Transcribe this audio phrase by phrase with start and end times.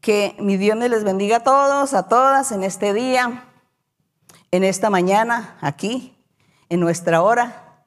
[0.00, 3.44] Que mi Dios me les bendiga a todos, a todas en este día,
[4.50, 6.16] en esta mañana, aquí,
[6.70, 7.84] en nuestra hora.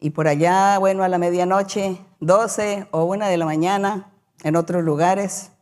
[0.00, 4.12] Y por allá, bueno, a la medianoche, 12 o 1 de la mañana,
[4.42, 5.52] en otros lugares.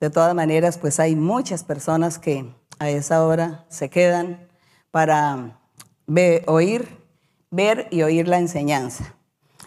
[0.00, 4.48] De todas maneras, pues hay muchas personas que a esa hora se quedan
[4.90, 5.60] para
[6.46, 7.06] oír,
[7.50, 9.14] ver y oír la enseñanza.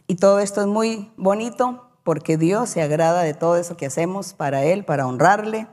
[0.07, 4.33] Y todo esto es muy bonito porque Dios se agrada de todo eso que hacemos
[4.33, 5.67] para Él, para honrarle,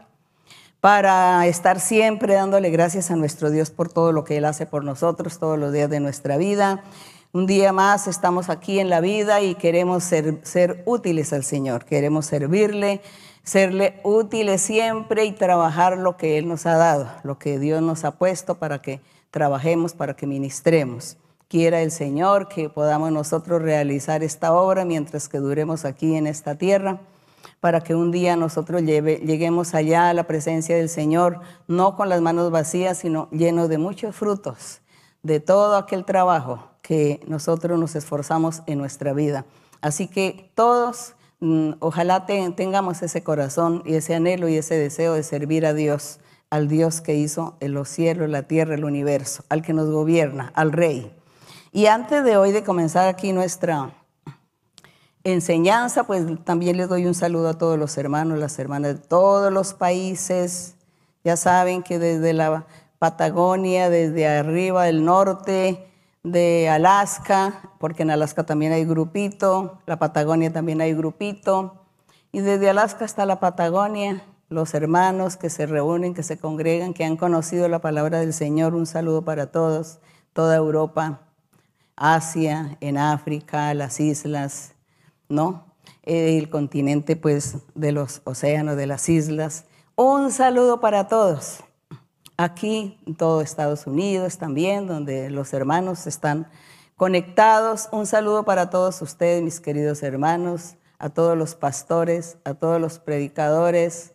[0.81, 4.83] para estar siempre dándole gracias a nuestro Dios por todo lo que Él hace por
[4.83, 6.83] nosotros todos los días de nuestra vida.
[7.33, 11.85] Un día más estamos aquí en la vida y queremos ser, ser útiles al Señor,
[11.85, 13.03] queremos servirle,
[13.43, 18.05] serle útiles siempre y trabajar lo que Él nos ha dado, lo que Dios nos
[18.05, 21.19] ha puesto para que trabajemos, para que ministremos.
[21.53, 26.55] Quiera el Señor que podamos nosotros realizar esta obra mientras que duremos aquí en esta
[26.55, 27.03] tierra,
[27.61, 32.23] para que un día nosotros lleguemos allá a la presencia del Señor, no con las
[32.23, 34.81] manos vacías, sino llenos de muchos frutos,
[35.23, 39.45] de todo aquel trabajo que nosotros nos esforzamos en nuestra vida.
[39.83, 45.23] Así que todos, mm, ojalá tengamos ese corazón y ese anhelo y ese deseo de
[45.23, 49.75] servir a Dios, al Dios que hizo los cielos, la tierra, el universo, al que
[49.75, 51.13] nos gobierna, al Rey.
[51.75, 53.95] Y antes de hoy de comenzar aquí nuestra
[55.25, 59.51] enseñanza, pues también les doy un saludo a todos los hermanos, las hermanas de todos
[59.51, 60.75] los países.
[61.25, 62.67] Ya saben que desde la
[62.99, 65.89] Patagonia, desde arriba del norte,
[66.23, 71.87] de Alaska, porque en Alaska también hay grupito, la Patagonia también hay grupito,
[72.33, 77.07] y desde Alaska hasta la Patagonia, los hermanos que se reúnen, que se congregan, que
[77.07, 80.01] han conocido la palabra del Señor, un saludo para todos,
[80.35, 81.32] toda Europa,
[82.03, 84.75] Asia, en África, las islas,
[85.29, 85.67] ¿no?
[86.03, 89.67] El continente, pues, de los océanos, de las islas.
[89.95, 91.63] Un saludo para todos
[92.37, 96.49] aquí en todo Estados Unidos también, donde los hermanos están
[96.97, 97.89] conectados.
[97.93, 102.99] Un saludo para todos ustedes, mis queridos hermanos, a todos los pastores, a todos los
[102.99, 104.13] predicadores,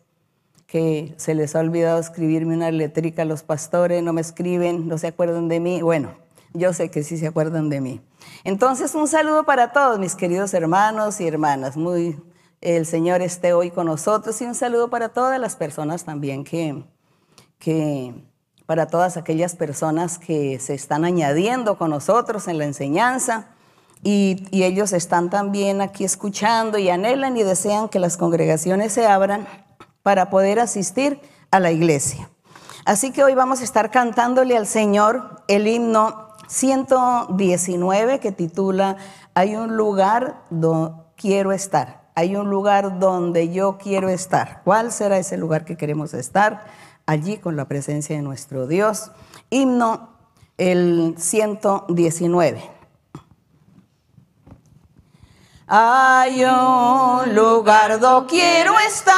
[0.66, 4.98] que se les ha olvidado escribirme una letrica a los pastores, no me escriben, no
[4.98, 5.82] se acuerdan de mí.
[5.82, 6.27] Bueno,
[6.58, 8.02] yo sé que sí se acuerdan de mí.
[8.44, 11.78] Entonces, un saludo para todos, mis queridos hermanos y hermanas.
[11.78, 12.18] Muy
[12.62, 16.84] el Señor esté hoy con nosotros y un saludo para todas las personas también que,
[17.60, 18.14] que
[18.66, 23.50] para todas aquellas personas que se están añadiendo con nosotros en la enseñanza
[24.04, 29.48] y, ellos están también aquí escuchando y anhelan y desean que las congregaciones se abran
[30.04, 31.20] para poder asistir
[31.52, 32.30] a la iglesia.
[32.86, 38.98] Así que hoy vamos a estar cantándole al Señor el himno 119 que titula
[39.34, 42.08] Hay un lugar donde quiero estar.
[42.16, 44.62] Hay un lugar donde yo quiero estar.
[44.64, 46.66] ¿Cuál será ese lugar que queremos estar?
[47.08, 49.10] allí con la presencia de nuestro Dios.
[49.50, 50.10] Himno
[50.58, 52.70] el 119.
[55.70, 59.16] Hay un lugar donde quiero estar,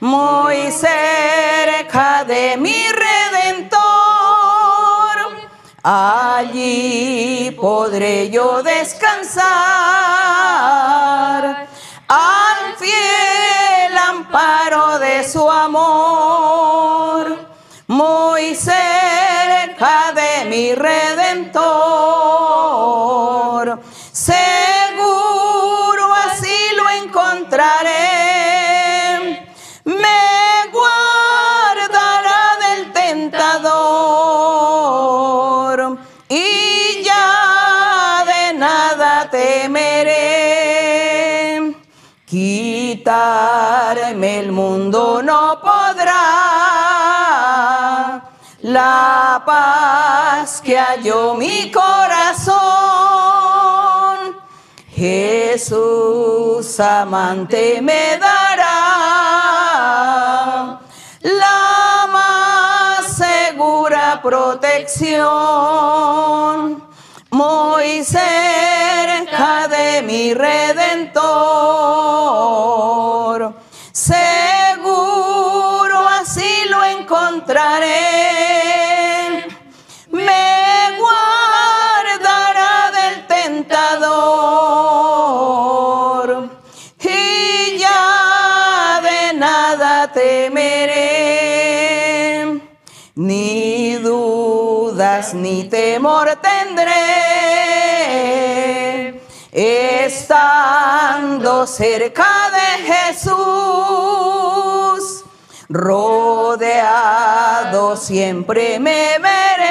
[0.00, 3.77] muy cerca de mi redentor.
[5.90, 9.46] Allí podré yo descansar
[12.06, 17.38] al fiel amparo de su amor,
[17.86, 22.17] muy cerca de mi redentor.
[43.10, 46.12] El mundo no podrá
[48.60, 52.58] la paz que halló mi corazón.
[54.90, 58.68] Jesús amante me dará
[61.22, 65.18] la más segura protección
[67.30, 68.04] muy
[69.28, 71.28] cerca de mi redentor.
[73.92, 74.88] Seguro
[76.20, 77.86] así lo encontraré.
[80.10, 84.08] Me guardará del tentador
[87.00, 91.08] y ya de nada temeré.
[93.14, 97.27] Ni dudas ni temor tendré
[99.52, 103.34] estando cerca de Jesús.
[105.70, 109.68] rodeado siempre me veré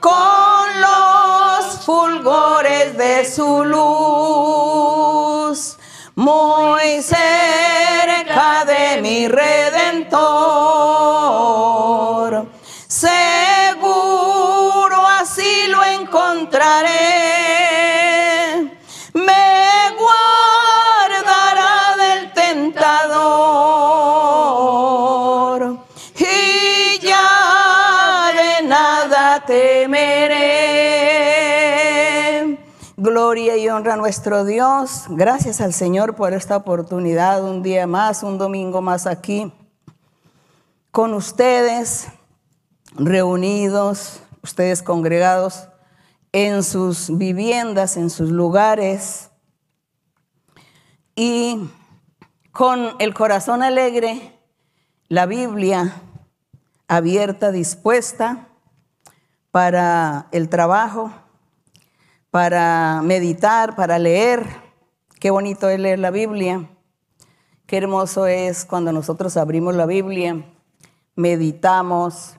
[0.00, 5.76] con los fulgores de su luz,
[33.32, 35.06] Gloria y honra a nuestro Dios.
[35.08, 39.50] Gracias al Señor por esta oportunidad, un día más, un domingo más aquí,
[40.90, 42.08] con ustedes,
[42.94, 45.70] reunidos, ustedes congregados
[46.32, 49.30] en sus viviendas, en sus lugares,
[51.16, 51.70] y
[52.52, 54.38] con el corazón alegre,
[55.08, 56.02] la Biblia
[56.86, 58.48] abierta, dispuesta
[59.50, 61.10] para el trabajo
[62.32, 64.46] para meditar, para leer.
[65.20, 66.66] Qué bonito es leer la Biblia.
[67.66, 70.42] Qué hermoso es cuando nosotros abrimos la Biblia,
[71.14, 72.36] meditamos,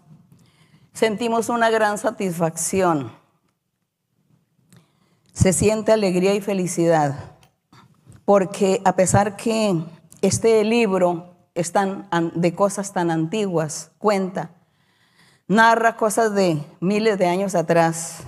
[0.94, 3.12] sentimos una gran satisfacción.
[5.32, 7.36] Se siente alegría y felicidad,
[8.26, 9.80] porque a pesar que
[10.24, 11.72] este libro es
[12.34, 14.50] de cosas tan antiguas, cuenta,
[15.48, 18.24] narra cosas de miles de años atrás,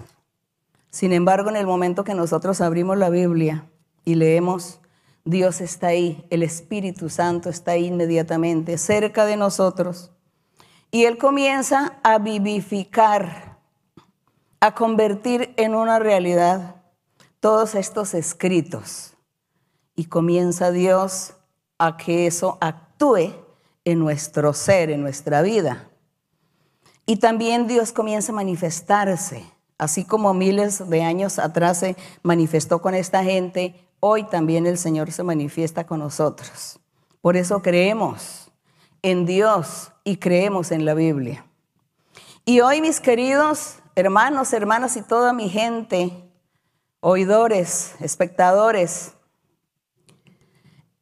[0.95, 3.69] sin embargo, en el momento que nosotros abrimos la Biblia
[4.05, 4.79] y leemos,
[5.25, 10.13] Dios está ahí, el Espíritu Santo está ahí inmediatamente, cerca de nosotros.
[10.91, 13.57] Y Él comienza a vivificar,
[14.61, 16.77] a convertir en una realidad
[17.41, 19.17] todos estos escritos.
[19.97, 21.33] Y comienza Dios
[21.77, 23.33] a que eso actúe
[23.83, 25.89] en nuestro ser, en nuestra vida.
[27.05, 32.95] Y también Dios comienza a manifestarse Así como miles de años atrás se manifestó con
[32.95, 36.79] esta gente, hoy también el Señor se manifiesta con nosotros.
[37.21, 38.51] Por eso creemos
[39.01, 41.45] en Dios y creemos en la Biblia.
[42.45, 46.11] Y hoy, mis queridos hermanos, hermanas y toda mi gente,
[46.99, 49.13] oidores, espectadores,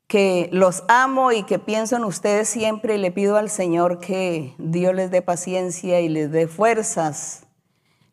[0.07, 4.93] que los amo y que pienso en ustedes siempre le pido al Señor que Dios
[4.93, 7.42] les dé paciencia y les dé fuerzas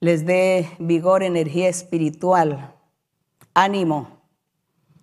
[0.01, 2.75] les dé vigor, energía espiritual,
[3.55, 4.21] ánimo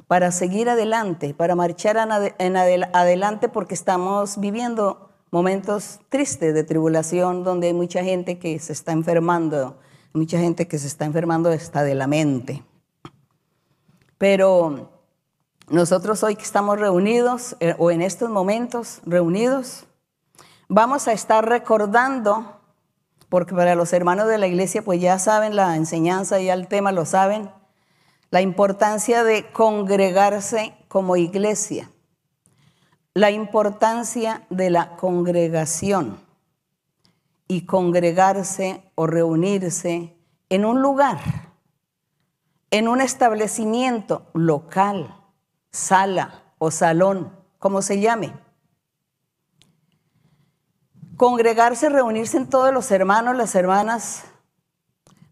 [0.08, 1.98] para seguir adelante, para marchar
[2.40, 8.74] en adelante porque estamos viviendo momentos tristes de tribulación donde hay mucha gente que se
[8.74, 9.78] está enfermando,
[10.14, 12.64] mucha gente que se está enfermando hasta de la mente.
[14.18, 14.90] Pero
[15.70, 19.86] nosotros hoy que estamos reunidos, eh, o en estos momentos reunidos,
[20.70, 22.57] vamos a estar recordando
[23.30, 26.92] porque para los hermanos de la iglesia pues ya saben la enseñanza, ya el tema
[26.92, 27.50] lo saben,
[28.30, 31.92] la importancia de congregarse como iglesia,
[33.14, 36.20] la importancia de la congregación
[37.48, 40.18] y congregarse o reunirse
[40.50, 41.20] en un lugar,
[42.72, 45.16] en un establecimiento local,
[45.72, 48.34] sala o salón, como se llame
[51.18, 54.24] congregarse, reunirse en todos los hermanos, las hermanas,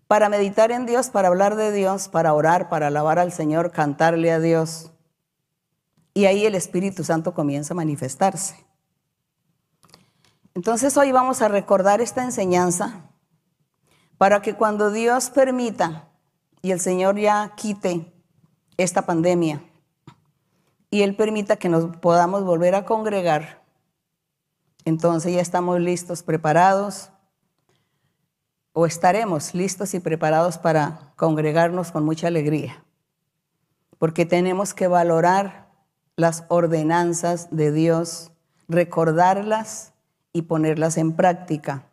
[0.07, 4.31] para meditar en Dios, para hablar de Dios, para orar, para alabar al Señor, cantarle
[4.31, 4.91] a Dios.
[6.13, 8.65] Y ahí el Espíritu Santo comienza a manifestarse.
[10.53, 13.09] Entonces hoy vamos a recordar esta enseñanza
[14.17, 16.07] para que cuando Dios permita
[16.61, 18.13] y el Señor ya quite
[18.77, 19.61] esta pandemia
[20.89, 23.64] y Él permita que nos podamos volver a congregar,
[24.85, 27.09] entonces ya estamos listos, preparados,
[28.71, 32.83] o estaremos listos y preparados para congregarnos con mucha alegría,
[33.97, 35.69] porque tenemos que valorar
[36.15, 38.31] las ordenanzas de Dios,
[38.67, 39.93] recordarlas
[40.33, 41.87] y ponerlas en práctica.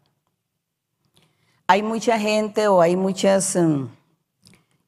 [1.68, 3.88] Hay mucha gente o hay muchas em,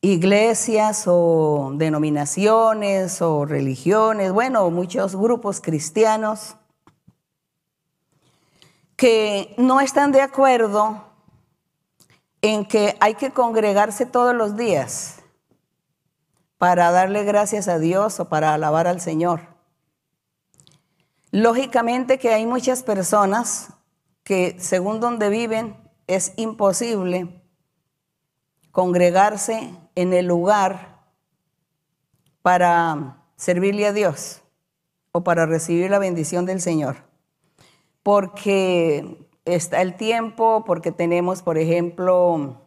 [0.00, 6.56] iglesias o denominaciones o religiones, bueno, muchos grupos cristianos
[8.97, 11.05] que no están de acuerdo
[12.43, 15.23] en que hay que congregarse todos los días
[16.59, 19.41] para darle gracias a Dios o para alabar al Señor.
[21.31, 23.71] Lógicamente que hay muchas personas
[24.23, 27.43] que según donde viven es imposible
[28.71, 31.01] congregarse en el lugar
[32.43, 34.41] para servirle a Dios.
[35.17, 37.13] o para recibir la bendición del Señor.
[38.04, 42.61] Porque está el tiempo, porque tenemos, por ejemplo,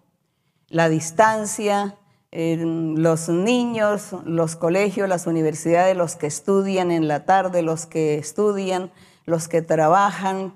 [0.67, 1.95] la distancia,
[2.31, 8.91] los niños, los colegios, las universidades, los que estudian en la tarde, los que estudian,
[9.25, 10.53] los que trabajan.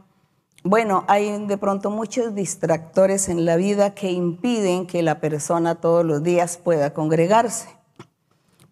[0.63, 6.05] Bueno, hay de pronto muchos distractores en la vida que impiden que la persona todos
[6.05, 7.69] los días pueda congregarse.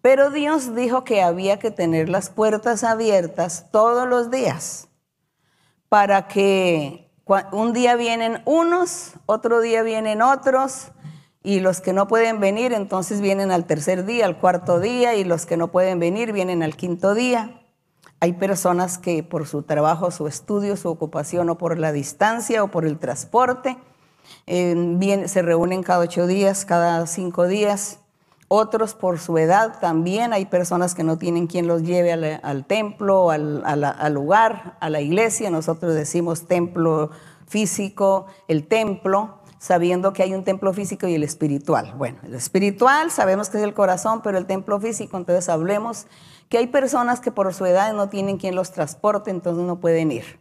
[0.02, 4.89] Pero Dios dijo que había que tener las puertas abiertas todos los días
[5.90, 7.10] para que
[7.50, 10.92] un día vienen unos, otro día vienen otros,
[11.42, 15.24] y los que no pueden venir entonces vienen al tercer día, al cuarto día, y
[15.24, 17.60] los que no pueden venir vienen al quinto día.
[18.20, 22.68] Hay personas que por su trabajo, su estudio, su ocupación o por la distancia o
[22.68, 23.76] por el transporte,
[24.46, 27.98] eh, se reúnen cada ocho días, cada cinco días.
[28.52, 30.32] Otros por su edad también.
[30.32, 35.00] Hay personas que no tienen quien los lleve al, templo, al, al lugar, a la
[35.00, 35.50] iglesia.
[35.50, 37.10] Nosotros decimos templo
[37.46, 41.94] físico, el templo sabiendo que hay un templo físico y el espiritual.
[41.96, 46.06] Bueno, el espiritual sabemos que es el corazón, pero el templo físico, entonces hablemos
[46.48, 50.10] que hay personas que por su edad no tienen quien los transporte, entonces no pueden
[50.10, 50.40] ir.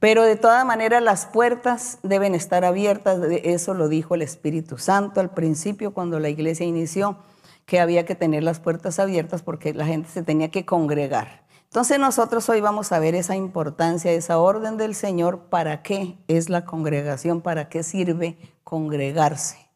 [0.00, 5.20] Pero de todas maneras las puertas deben estar abiertas, eso lo dijo el Espíritu Santo
[5.20, 7.18] al principio cuando la iglesia inició,
[7.66, 11.44] que había que tener las puertas abiertas porque la gente se tenía que congregar.
[11.64, 16.48] Entonces nosotros hoy vamos a ver esa importancia, esa orden del Señor, para qué es
[16.48, 19.68] la congregación, para qué sirve congregarse,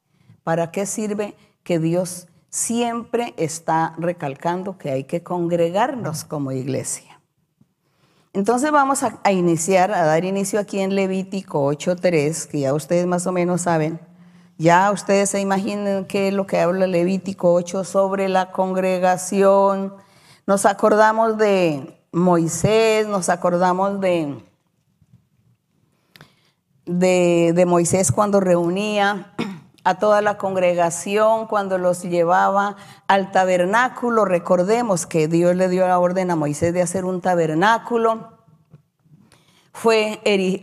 [0.42, 7.13] para qué sirve que Dios siempre está recalcando que hay que congregarnos como iglesia.
[8.34, 13.28] Entonces vamos a, iniciar, a dar inicio aquí en Levítico 8.3, que ya ustedes más
[13.28, 14.00] o menos saben.
[14.58, 19.94] Ya ustedes se imaginen qué es lo que habla Levítico 8 sobre la congregación,
[20.46, 24.42] nos acordamos de Moisés, nos acordamos de,
[26.86, 29.32] de, Moisés cuando reunía
[29.84, 32.76] a toda la congregación, cuando los llevaba
[33.06, 34.24] al tabernáculo.
[34.24, 38.34] Recordemos que Dios le dio la orden a Moisés de hacer un tabernáculo
[39.74, 40.20] fue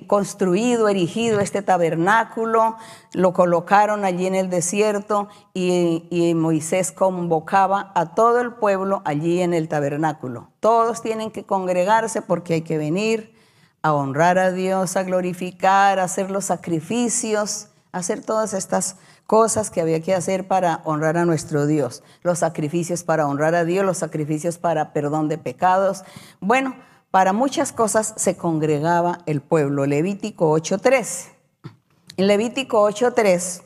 [0.07, 2.77] construido, erigido este tabernáculo,
[3.11, 9.53] lo colocaron allí en el desierto y, Moisés convocaba a todo el pueblo allí en
[9.53, 10.47] el tabernáculo.
[10.61, 13.35] Todos tienen que congregarse porque hay que venir
[13.81, 18.95] a honrar a Dios, a glorificar, a hacer los sacrificios, a hacer todas estas
[19.31, 22.03] cosas que había que hacer para honrar a nuestro Dios.
[22.21, 26.03] Los sacrificios para honrar a Dios, los sacrificios para perdón de pecados.
[26.41, 26.75] Bueno,
[27.11, 29.85] para muchas cosas se congregaba el pueblo.
[29.85, 31.29] Levítico 8.3.
[32.17, 33.61] En Levítico 8.3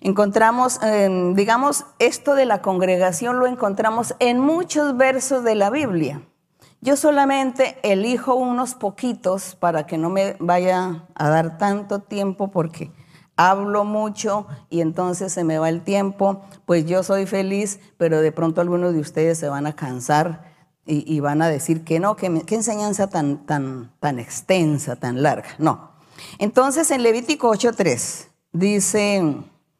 [0.00, 6.22] encontramos, em, digamos, esto de la congregación lo encontramos en muchos versos de la Biblia.
[6.80, 12.90] Yo solamente elijo unos poquitos para que no me vaya a dar tanto tiempo porque
[13.48, 18.32] hablo mucho y entonces se me va el tiempo, pues yo soy feliz, pero de
[18.32, 20.50] pronto algunos de ustedes se van a cansar
[20.84, 25.50] y, van a decir que no, que enseñanza tan, tan, tan extensa, tan larga.
[25.58, 25.92] No.
[26.38, 29.36] Entonces en Levítico 8.3 dice,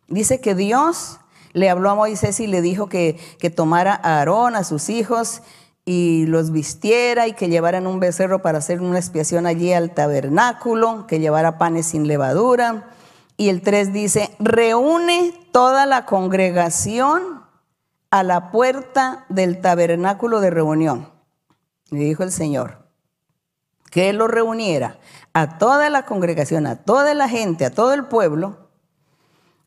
[0.07, 1.19] dice que Dios
[1.53, 5.43] le habló a Moisés y le dijo que, que tomara a Aarón, a sus hijos,
[5.85, 11.07] y los vistiera y que llevaran un becerro para hacer una expiación allí al tabernáculo,
[11.09, 12.87] que llevara panes sin levadura.
[13.41, 17.43] Y el 3 dice, reúne toda la congregación
[18.11, 21.09] a la puerta del tabernáculo de reunión.
[21.89, 22.87] Le dijo el Señor
[23.91, 24.99] que lo reuniera
[25.33, 28.69] a toda la congregación, a toda la gente, a todo el pueblo,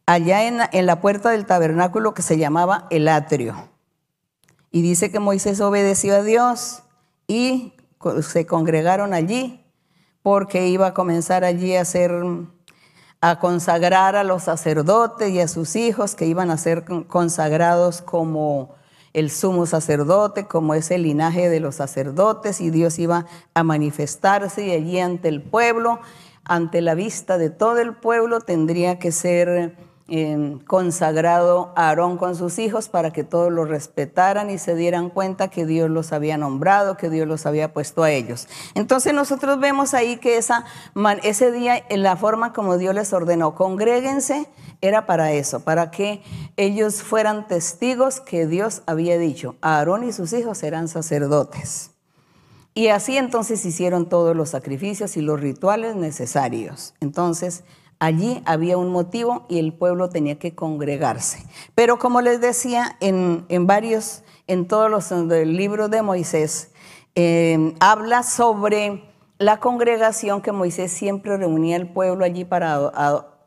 [0.06, 3.70] allá en en la puerta del tabernáculo que se llamaba el atrio.
[4.70, 6.84] Y dice que Moisés obedeció a Dios
[7.26, 7.74] y
[8.22, 9.66] se congregaron allí
[10.22, 12.12] porque iba a comenzar allí a hacer
[13.24, 18.76] a consagrar a los sacerdotes y a sus hijos que iban a ser consagrados como
[19.14, 24.72] el sumo sacerdote, como ese linaje de los sacerdotes, y Dios iba a manifestarse y
[24.72, 26.02] allí ante el pueblo,
[26.44, 29.78] ante la vista de todo el pueblo, tendría que ser
[30.68, 35.48] consagrado a Aarón con sus hijos para que todos lo respetaran y se dieran cuenta
[35.48, 38.48] que Dios los había nombrado, que Dios los había puesto a ellos.
[38.76, 40.66] Entonces nosotros vemos ahí que esa,
[41.24, 44.48] ese día, en la forma como Dios les ordenó, congréguense,
[44.82, 46.22] era para eso, para que
[46.58, 51.92] ellos fueran testigos que Dios había dicho, Aarón y sus hijos serán sacerdotes.
[52.76, 56.96] Y así entonces hicieron todos los sacrificios y los rituales necesarios.
[57.02, 57.64] Entonces,
[58.04, 61.46] Allí había un motivo y el pueblo tenía que congregarse.
[61.74, 65.10] Pero como les decía, en, varios, en todos los
[65.48, 66.72] libros de Moisés,
[67.16, 69.06] eh, habla sobre
[69.38, 72.92] la congregación que Moisés siempre reunía al pueblo allí para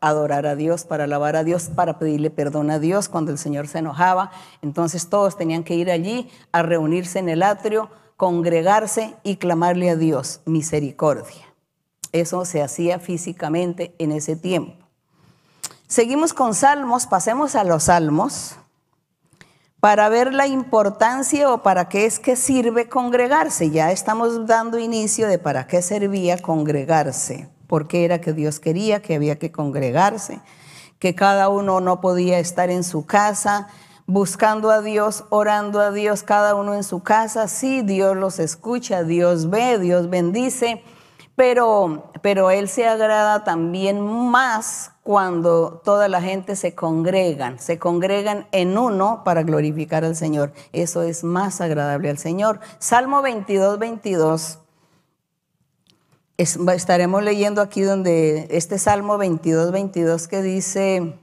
[0.01, 3.67] adorar a Dios, para alabar a Dios, para pedirle perdón a Dios cuando el Señor
[3.67, 4.31] se enojaba.
[4.63, 9.95] Entonces todos tenían que ir allí a reunirse en el atrio, congregarse y clamarle a
[9.95, 11.46] Dios misericordia.
[12.11, 14.73] Eso se hacía físicamente en ese tiempo.
[15.87, 18.57] Seguimos con salmos, pasemos a los salmos
[19.79, 23.69] para ver la importancia o para qué es que sirve congregarse.
[23.69, 29.15] Ya estamos dando inicio de para qué servía congregarse, porque era que Dios quería que
[29.15, 30.41] había que congregarse,
[30.99, 33.69] que cada uno no podía estar en su casa
[34.07, 37.47] buscando a Dios, orando a Dios, cada uno en su casa.
[37.47, 40.83] Sí, Dios los escucha, Dios ve, Dios bendice
[41.37, 48.47] pero, pero Él se agrada también más cuando toda la gente se congregan, se congregan
[48.51, 50.51] en uno para glorificar al Señor.
[50.73, 52.59] Eso es más agradable al Señor.
[52.79, 54.59] Salmo 22, 22.
[56.37, 61.19] estaremos leyendo aquí donde este Salmo 22, 22 que dice,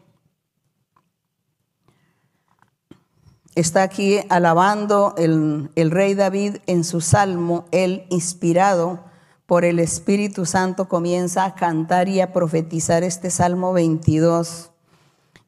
[3.56, 9.12] está aquí alabando el, el rey David en su Salmo, él inspirado
[9.46, 14.70] por el Espíritu Santo comienza a cantar y a profetizar este Salmo 22.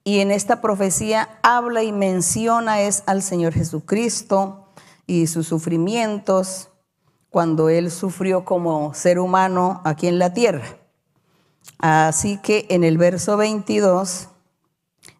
[0.04, 4.68] Y en esta profecía habla y menciona es al Señor Jesucristo
[5.06, 6.68] y sus sufrimientos
[7.30, 10.64] cuando Él sufrió como ser humano aquí en la tierra.
[11.78, 14.28] Así que en el verso 22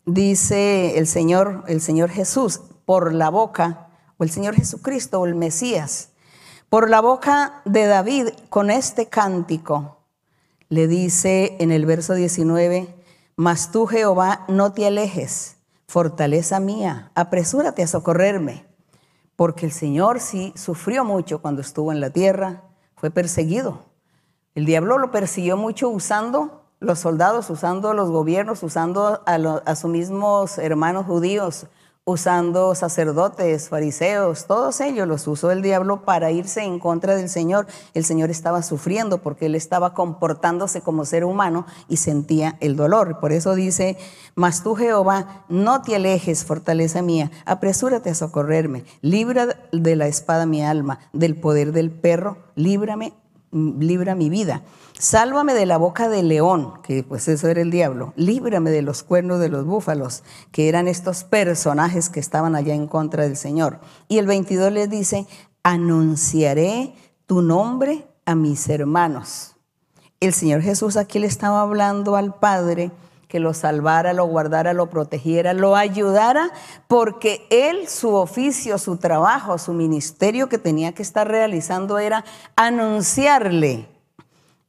[0.05, 5.35] dice el Señor, el Señor Jesús, por la boca, o el Señor Jesucristo, o el
[5.35, 6.11] Mesías,
[6.69, 9.99] por la boca de David con este cántico,
[10.69, 12.93] le dice en el verso 19,
[13.37, 18.67] mas tú Jehová no te alejes, fortaleza mía, apresúrate a socorrerme,
[19.37, 22.63] porque el Señor sí sufrió mucho cuando estuvo en la tierra,
[22.97, 23.85] fue perseguido.
[24.55, 29.91] El diablo lo persiguió mucho usando los soldados, usando los gobiernos, usando a, a sus
[29.91, 31.67] mismos hermanos judíos,
[32.09, 37.67] usando sacerdotes, fariseos, todos ellos los usó el diablo para irse en contra del Señor.
[37.95, 43.19] El Señor estaba sufriendo porque él estaba comportándose como ser humano y sentía el dolor.
[43.19, 43.99] Por eso dice,
[44.37, 50.47] mas tú Jehová, no te alejes, fortaleza mía, apresúrate a socorrerme, libra de la espada
[50.47, 53.15] mi alma, del poder del perro, líbrame,
[53.57, 54.63] libra mi vida.
[54.99, 58.13] Sálvame de la boca del león, que pues eso era el diablo.
[58.17, 62.87] Líbrame de los cuernos de los búfalos, que eran estos personajes que estaban allá en
[62.87, 63.81] contra del Señor.
[64.09, 65.27] Y el 22 les dice,
[65.63, 66.95] anunciaré
[67.27, 69.57] tu nombre a mis hermanos.
[70.21, 72.91] El Señor Jesús aquí le estaba hablando al Padre
[73.29, 76.51] que lo salvara, lo guardara, lo protegiera, lo ayudara,
[76.87, 83.89] porque él, su oficio, su trabajo, su ministerio que tenía que estar realizando era anunciarle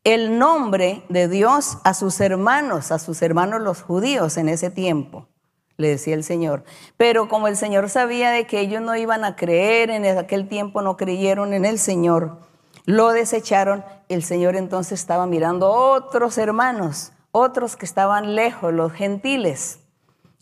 [0.03, 5.27] el nombre de Dios a sus hermanos, a sus hermanos los judíos en ese tiempo,
[5.75, 6.63] le decía el Señor.
[6.95, 10.81] Pero como el Señor sabía de que ellos no iban a creer, en aquel tiempo
[10.81, 12.37] no creyeron en el Señor,
[12.85, 19.79] lo desecharon, el Señor entonces estaba mirando otros hermanos, otros que estaban lejos, los gentiles,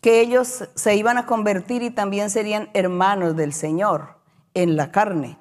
[0.00, 4.16] que ellos se iban a convertir y también serían hermanos del Señor
[4.54, 5.38] en la carne.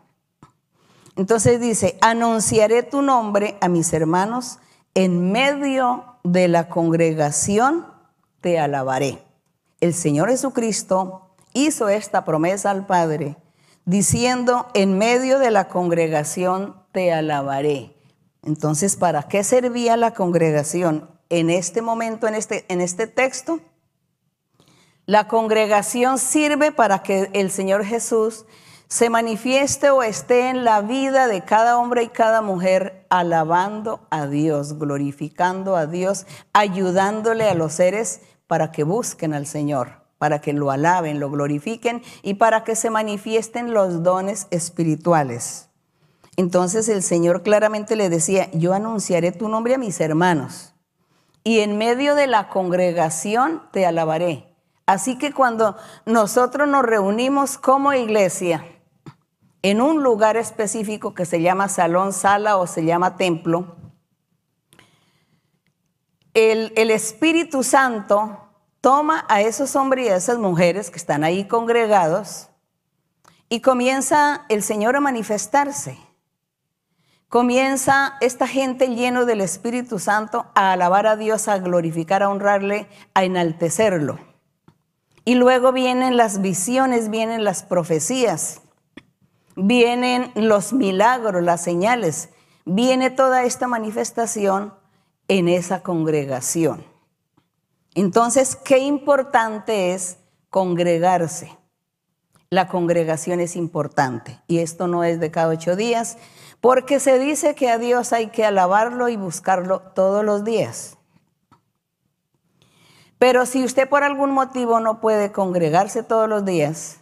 [1.16, 4.60] Entonces dice, anunciaré tu nombre a mis hermanos,
[4.94, 7.88] en medio de la congregación
[8.42, 9.24] te alabaré.
[9.80, 13.38] El Señor Jesucristo hizo esta promesa al Padre,
[13.86, 17.96] diciendo, en medio de la congregación te alabaré.
[18.44, 23.60] Entonces, ¿para qué servía la congregación en este momento, en este, en este texto?
[25.06, 28.46] La congregación sirve para que el Señor Jesús
[28.88, 34.28] se manifieste o esté en la vida de cada hombre y cada mujer alabando a
[34.28, 40.54] Dios, glorificando a Dios, ayudándole a los seres para que busquen al Señor, para que
[40.54, 45.70] lo alaben, lo glorifiquen y para que se manifiesten los dones espirituales.
[46.38, 50.75] Entonces el Señor claramente le decía, yo anunciaré tu nombre a mis hermanos
[51.46, 54.52] y en medio de la congregación te alabaré.
[54.88, 58.66] Así que cuando nosotros nos reunimos como iglesia,
[59.62, 63.76] en un lugar específico que se llama salón, sala o se llama templo,
[66.34, 68.50] el, el, Espíritu Santo
[68.82, 72.50] toma a esos hombres y a esas mujeres que están ahí congregados
[73.50, 75.98] y comienza el Señor a manifestarse.
[77.36, 82.88] Comienza esta gente lleno del Espíritu Santo a alabar a Dios, a glorificar, a honrarle,
[83.14, 84.20] a enaltecerlo.
[85.26, 88.62] Y luego vienen las visiones, vienen las profecías.
[89.58, 92.30] vienen los milagros, las señales,
[92.64, 94.74] viene toda esta manifestación
[95.28, 96.86] en esa congregación.
[97.96, 100.20] Entonces, qué importante es
[100.50, 101.52] congregarse.
[102.50, 106.18] La congregación es importante y esto no es de cada ocho días,
[106.66, 110.98] porque se dice que a Dios hay que alabarlo y buscarlo todos los días.
[113.20, 117.02] Pero si usted por algún motivo no puede congregarse todos los días,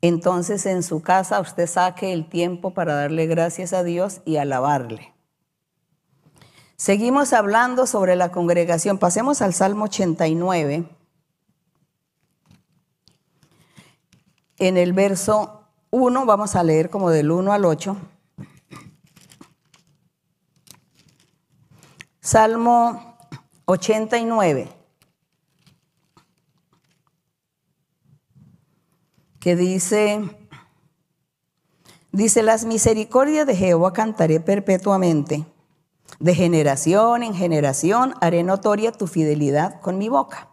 [0.00, 5.12] entonces en su casa usted saque el tiempo para darle gracias a Dios y alabarle.
[6.76, 8.96] Seguimos hablando sobre la congregación.
[8.96, 10.88] Pasemos al Salmo 89.
[14.56, 18.11] En el verso 1 vamos a leer como del 1 al 8.
[22.24, 23.16] Salmo
[23.64, 24.68] 89.
[29.40, 30.20] Que dice,
[32.12, 35.44] dice, las misericordias de Jehová cantaré perpetuamente.
[36.20, 40.48] De generación en generación haré notoria tu fidelidad con mi boca.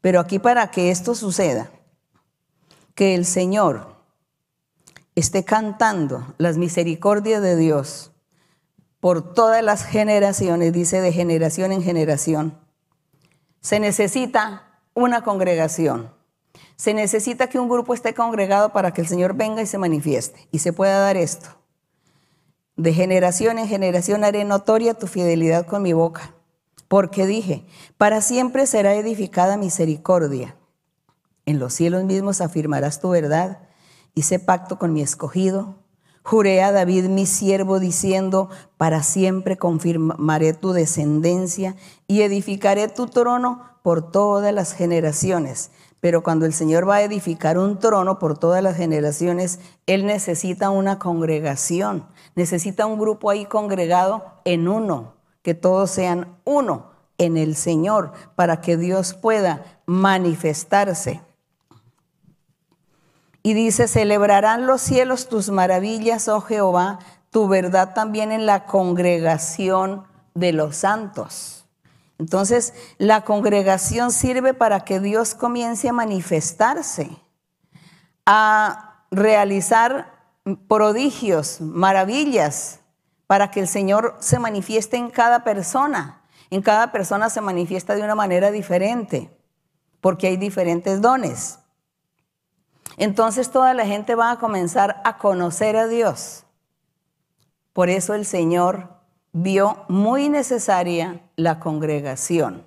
[0.00, 1.70] Pero aquí para que esto suceda,
[2.94, 3.96] que el Señor
[5.14, 8.09] esté cantando las misericordias de Dios
[9.00, 12.58] por todas las generaciones, dice de generación en generación.
[13.60, 16.12] Se necesita una congregación.
[16.76, 20.48] Se necesita que un grupo esté congregado para que el Señor venga y se manifieste
[20.50, 21.48] y se pueda dar esto.
[22.76, 26.34] De generación en generación haré notoria tu fidelidad con mi boca,
[26.88, 27.66] porque dije,
[27.98, 30.56] para siempre será edificada misericordia.
[31.44, 33.58] En los cielos mismos afirmarás tu verdad.
[34.14, 35.79] Hice pacto con mi escogido,
[36.22, 43.62] Juré a David mi siervo diciendo, para siempre confirmaré tu descendencia y edificaré tu trono
[43.82, 45.70] por todas las generaciones.
[46.00, 50.70] Pero cuando el Señor va a edificar un trono por todas las generaciones, Él necesita
[50.70, 57.54] una congregación, necesita un grupo ahí congregado en uno, que todos sean uno en el
[57.54, 61.20] Señor, para que Dios pueda manifestarse.
[63.42, 66.98] Y dice, celebrarán los cielos tus maravillas, oh Jehová,
[67.30, 71.64] tu verdad también en la congregación de los santos.
[72.18, 77.10] Entonces, la congregación sirve para que Dios comience a manifestarse,
[78.26, 80.20] a realizar
[80.68, 82.80] prodigios, maravillas,
[83.26, 86.20] para que el Señor se manifieste en cada persona.
[86.50, 89.30] En cada persona se manifiesta de una manera diferente,
[90.00, 91.60] porque hay diferentes dones.
[93.00, 96.44] Entonces toda la gente va a comenzar a conocer a Dios.
[97.72, 98.90] Por eso el Señor
[99.32, 102.66] vio muy necesaria la congregación,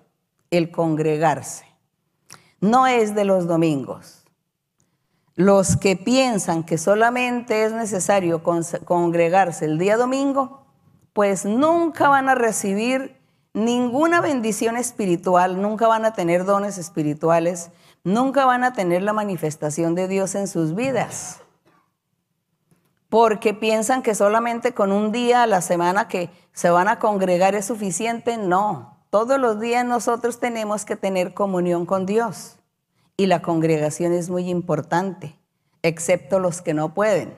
[0.49, 1.65] el congregarse.
[2.59, 4.25] No es de los domingos.
[5.35, 10.65] Los que piensan que solamente es necesario congregarse el día domingo,
[11.13, 13.12] pues nunca van a recibir
[13.53, 17.69] ninguna bendición espiritual, nunca van a tener dones espirituales,
[18.03, 21.39] nunca van a tener la manifestación de Dios en sus vidas.
[23.09, 27.53] Porque piensan que solamente con un día a la semana que se van a congregar
[27.53, 28.37] es suficiente.
[28.37, 32.57] No, todos los días nosotros tenemos que tener comunión con Dios.
[33.15, 35.37] Y la congregación es muy importante,
[35.83, 37.35] excepto los que no pueden.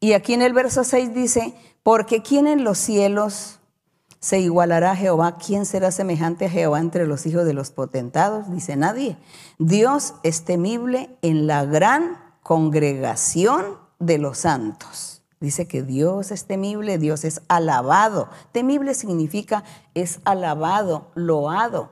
[0.00, 3.60] Y aquí en el verso 6 dice, porque ¿quién en los cielos
[4.20, 5.38] se igualará a Jehová.
[5.38, 8.50] ¿Quién será semejante a Jehová entre los hijos de los potentados?
[8.50, 9.16] Dice nadie.
[9.58, 15.22] Dios es temible en la gran congregación de los santos.
[15.40, 18.28] Dice que Dios es temible, Dios es alabado.
[18.52, 21.90] Temible significa es alabado, loado,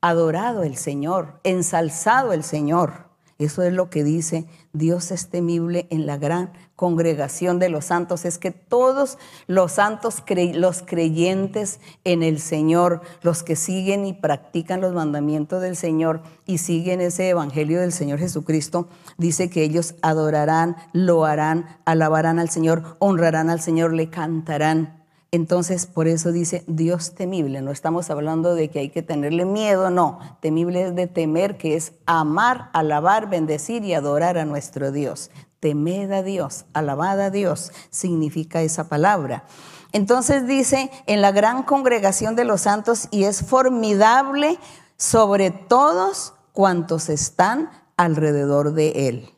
[0.00, 3.07] adorado el Señor, ensalzado el Señor.
[3.38, 8.24] Eso es lo que dice Dios es temible en la gran congregación de los santos.
[8.24, 10.24] Es que todos los santos,
[10.54, 16.58] los creyentes en el Señor, los que siguen y practican los mandamientos del Señor y
[16.58, 22.96] siguen ese evangelio del Señor Jesucristo, dice que ellos adorarán, lo harán, alabarán al Señor,
[22.98, 24.97] honrarán al Señor, le cantarán.
[25.30, 27.60] Entonces, por eso dice Dios temible.
[27.60, 30.20] No estamos hablando de que hay que tenerle miedo, no.
[30.40, 35.30] Temible es de temer, que es amar, alabar, bendecir y adorar a nuestro Dios.
[35.60, 39.44] Temed a Dios, alabad a Dios, significa esa palabra.
[39.92, 44.58] Entonces dice, en la gran congregación de los santos, y es formidable
[44.96, 49.34] sobre todos cuantos están alrededor de él.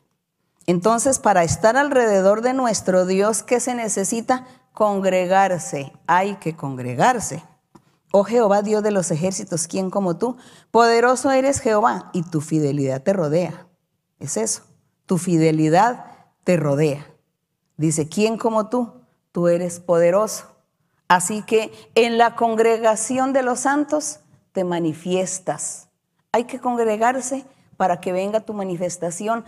[0.66, 4.46] Entonces, para estar alrededor de nuestro Dios, ¿qué se necesita?
[4.80, 7.44] Congregarse, hay que congregarse.
[8.12, 10.38] Oh Jehová, Dios de los ejércitos, ¿quién como tú?
[10.70, 13.66] Poderoso eres Jehová y tu fidelidad te rodea.
[14.20, 14.62] Es eso,
[15.04, 16.06] tu fidelidad
[16.44, 17.06] te rodea.
[17.76, 19.02] Dice, ¿quién como tú?
[19.32, 20.46] Tú eres poderoso.
[21.08, 24.20] Así que en la congregación de los santos
[24.52, 25.90] te manifiestas.
[26.32, 27.44] Hay que congregarse
[27.76, 29.44] para que venga tu manifestación,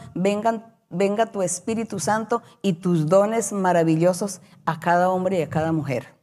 [0.92, 6.14] venga tu Espíritu Santo y tus dones maravillosos a cada hombre y a cada mujer.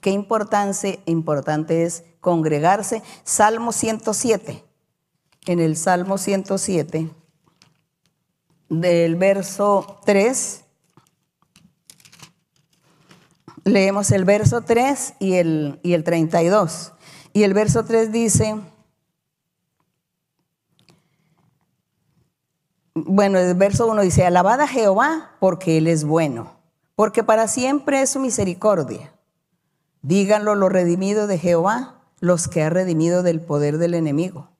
[0.00, 3.02] Qué importante, importante es congregarse.
[3.24, 4.64] Salmo 107.
[5.46, 7.10] En el Salmo 107,
[8.68, 10.64] del verso 3,
[13.64, 16.92] leemos el verso 3 y el, y el 32.
[17.32, 18.56] Y el verso 3 dice,
[23.08, 26.52] bueno, el verso 1 dice, alabad a Jehová porque Él es bueno,
[26.94, 29.12] porque para siempre es su misericordia.
[30.02, 34.50] Díganlo los redimidos de Jehová, los que ha redimido del poder del enemigo,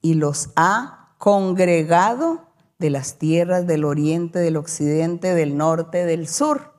[0.00, 2.46] y los ha congregado
[2.78, 6.72] de las tierras del oriente, del occidente, del norte, del sur.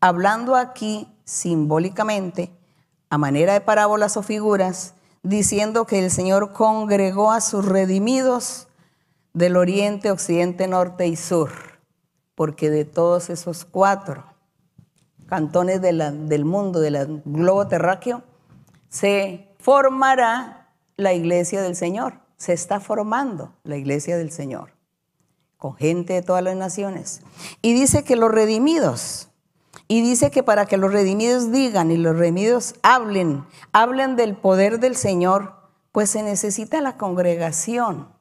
[0.00, 2.50] Hablando aquí simbólicamente,
[3.10, 8.66] a manera de parábolas o figuras, diciendo que el Señor congregó a sus redimidos
[9.34, 11.50] del oriente, occidente, norte y sur,
[12.34, 14.24] porque de todos esos cuatro
[15.26, 18.22] cantones del mundo, del globo terráqueo,
[18.88, 22.20] se formará la iglesia del Señor.
[22.36, 24.72] Se está formando la iglesia del Señor,
[25.56, 27.22] con gente de todas las naciones.
[27.62, 29.28] Y dice que los redimidos,
[29.88, 34.78] y dice que para que los redimidos digan y los redimidos hablen, hablen del poder
[34.78, 35.54] del Señor,
[35.90, 38.13] pues se necesita la congregación.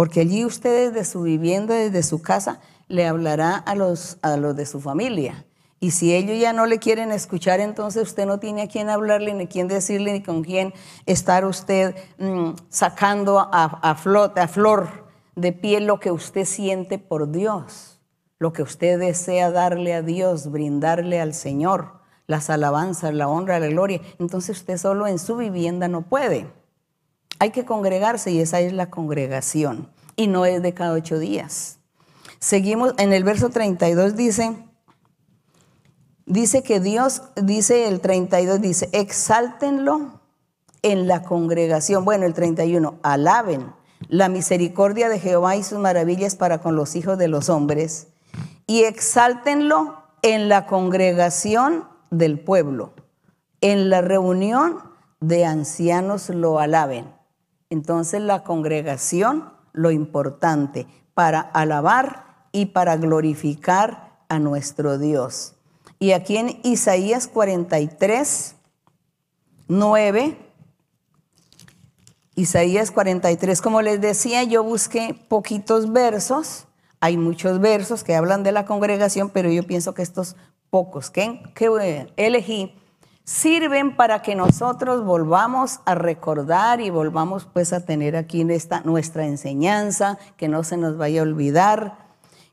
[0.00, 2.58] Porque allí ustedes de su vivienda, desde su casa,
[2.88, 5.44] le hablará a los, a los de su familia.
[5.78, 9.34] Y si ellos ya no le quieren escuchar, entonces usted no tiene a quién hablarle,
[9.34, 10.72] ni a quién decirle, ni con quién
[11.04, 14.88] estar usted mm, sacando a, a, a flor
[15.36, 18.00] de piel lo que usted siente por Dios,
[18.38, 23.66] lo que usted desea darle a Dios, brindarle al Señor, las alabanzas, la honra, la
[23.66, 24.00] gloria.
[24.18, 26.46] Entonces usted solo en su vivienda no puede.
[27.40, 29.90] Hay que congregarse y esa es la congregación.
[30.14, 31.78] Y no es de cada ocho días.
[32.38, 34.54] Seguimos, en el verso 32 dice,
[36.30, 40.20] Dice que Dios, dice el 32, dice, exáltenlo
[40.82, 42.04] en la congregación.
[42.04, 43.72] Bueno, el 31, alaben
[44.08, 48.06] la misericordia de Jehová y sus maravillas para con los hijos de los hombres.
[48.68, 52.92] Y exáltenlo en la congregación del pueblo.
[53.60, 54.78] En la reunión
[55.18, 57.06] de ancianos lo alaben.
[57.70, 65.54] Entonces la congregación, lo importante para alabar y para glorificar a nuestro Dios.
[65.98, 68.56] Y aquí en Isaías 43,
[69.68, 70.36] 9,
[72.34, 76.66] Isaías 43, como les decía, yo busqué poquitos versos.
[77.00, 80.36] Hay muchos versos que hablan de la congregación, pero yo pienso que estos
[80.70, 82.79] pocos que, que elegí
[83.30, 88.80] sirven para que nosotros volvamos a recordar y volvamos pues a tener aquí en esta
[88.80, 91.96] nuestra enseñanza, que no se nos vaya a olvidar,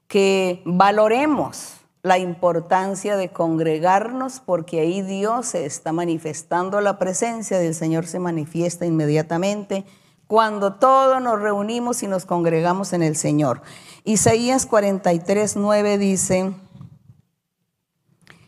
[0.08, 7.74] que valoremos la importancia de congregarnos porque ahí Dios se está manifestando, la presencia del
[7.74, 9.84] Señor se manifiesta inmediatamente
[10.28, 13.64] cuando todos nos reunimos y nos congregamos en el Señor.
[14.04, 16.54] Isaías 43, 9 dice,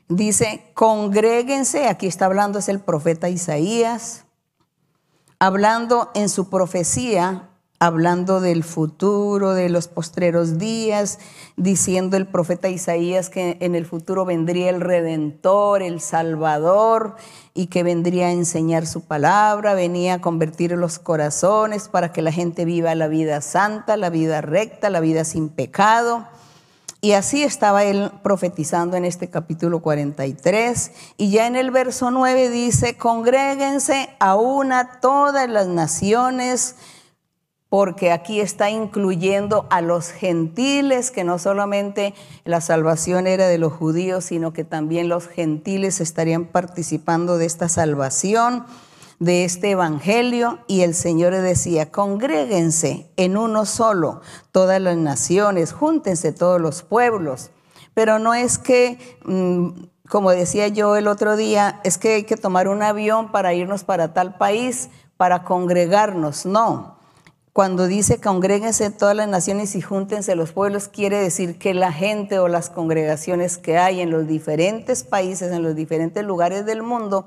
[0.09, 4.25] dice, congréguense, aquí está hablando es el profeta Isaías,
[5.39, 11.17] hablando en su profecía hablando del futuro, de los postreros días,
[11.55, 17.15] diciendo el profeta Isaías que en el futuro vendría el Redentor, el Salvador,
[17.53, 22.33] y que vendría a enseñar su palabra, venía a convertir los corazones para que la
[22.33, 26.27] gente viva la vida santa, la vida recta, la vida sin pecado.
[27.01, 30.91] Y así estaba él profetizando en este capítulo 43.
[31.15, 36.75] Y ya en el verso 9 dice, congréguense a una todas las naciones,
[37.69, 43.71] porque aquí está incluyendo a los gentiles, que no solamente la salvación era de los
[43.71, 48.65] judíos, sino que también los gentiles estarían participando de esta salvación,
[49.19, 50.59] de este evangelio.
[50.67, 57.51] Y el Señor decía, congréguense en uno solo, todas las naciones, júntense todos los pueblos.
[57.93, 59.69] Pero no es que, mm,
[60.09, 63.83] como decía yo el otro día, es que hay que tomar un avión para irnos
[63.83, 66.99] para tal país, para congregarnos, no
[67.59, 72.39] cuando dice congréguense todas las naciones y júntense los pueblos, quiere decir que la gente
[72.39, 77.25] o las congregaciones que hay en los diferentes países, en los diferentes lugares del mundo,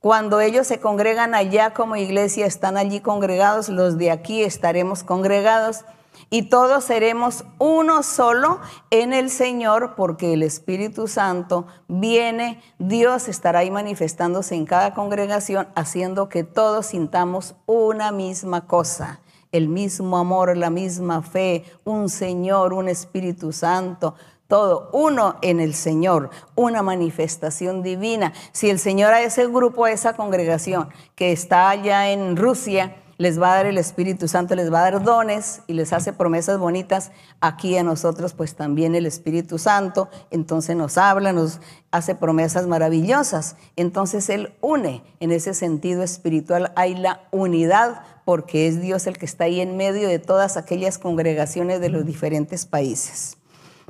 [0.00, 5.84] cuando ellos se congregan allá como iglesia, están allí congregados, los de aquí estaremos congregados
[6.30, 13.60] y todos seremos uno solo en el Señor porque el Espíritu Santo viene, Dios estará
[13.60, 19.20] ahí manifestándose en cada congregación haciendo que todos sintamos una misma cosa,
[19.52, 24.14] el mismo amor, la misma fe, un Señor, un Espíritu Santo,
[24.48, 28.32] todo, uno en el Señor, una manifestación divina.
[28.52, 33.40] Si el Señor a ese grupo, a esa congregación que está allá en Rusia, les
[33.40, 36.58] va a dar el Espíritu Santo, les va a dar dones y les hace promesas
[36.58, 37.10] bonitas.
[37.40, 43.56] Aquí a nosotros pues también el Espíritu Santo, entonces nos habla, nos hace promesas maravillosas.
[43.76, 49.26] Entonces Él une en ese sentido espiritual, hay la unidad porque es Dios el que
[49.26, 53.37] está ahí en medio de todas aquellas congregaciones de los diferentes países.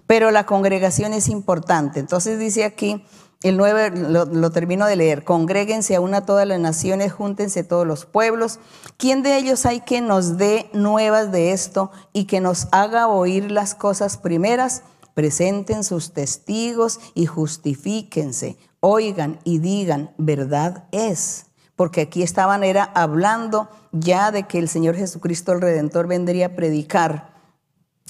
[0.09, 2.01] Pero la congregación es importante.
[2.01, 3.05] Entonces dice aquí,
[3.43, 5.23] el 9 lo, termino de leer.
[5.23, 8.59] Congréguense a una todas las naciones, júntense todos los pueblos.
[8.97, 13.53] ¿Quién de ellos hay que nos dé nuevas de esto y que nos haga oír
[13.53, 14.83] las cosas primeras?
[15.15, 18.57] Presenten sus testigos y justifíquense.
[18.81, 21.47] Oigan y digan, verdad es.
[21.77, 26.57] Porque aquí estaban era hablando ya de que el Señor Jesucristo el Redentor vendría a
[26.57, 27.35] predicar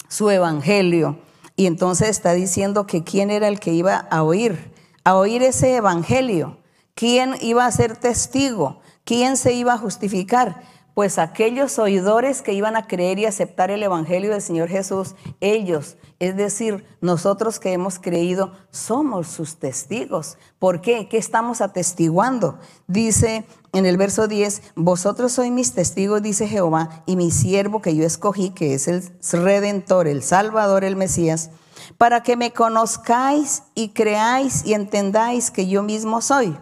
[0.09, 1.19] su evangelio.
[1.59, 4.73] Y entonces está diciendo que quién era el que iba a oír
[5.09, 6.59] a oír ese evangelio.
[6.95, 8.81] ¿Quién iba a ser testigo?
[9.05, 10.63] ¿Quién se iba a justificar?
[10.99, 15.97] Pues aquellos oidores que iban a creer y aceptar el evangelio del Señor Jesús, ellos,
[16.19, 20.39] es decir, nosotros que hemos creído, somos sus testigos.
[20.59, 21.07] ¿Por qué?
[21.09, 22.59] ¿Qué estamos atestiguando?
[22.89, 27.95] Dice en el verso 10, vosotros sois mis testigos, dice Jehová, y mi siervo que
[27.95, 31.51] yo escogí, que es el redentor, el salvador, el Mesías
[31.97, 36.59] para que me conozcáis y creáis y entendáis que yo mismo soy.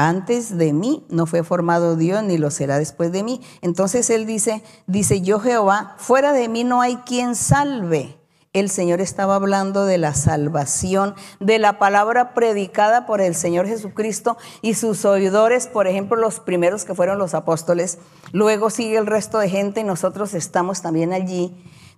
[0.00, 3.40] Antes de mí no fue formado Dios ni lo será después de mí.
[3.62, 8.16] Entonces él dice, dice yo Jehová, fuera de mí no hay quien salve.
[8.52, 14.38] El Señor estaba hablando de la salvación, de la palabra predicada por el Señor Jesucristo
[14.62, 17.98] y sus oidores, por ejemplo, los primeros que fueron los apóstoles.
[18.30, 21.52] Luego sigue el resto de gente y nosotros estamos también allí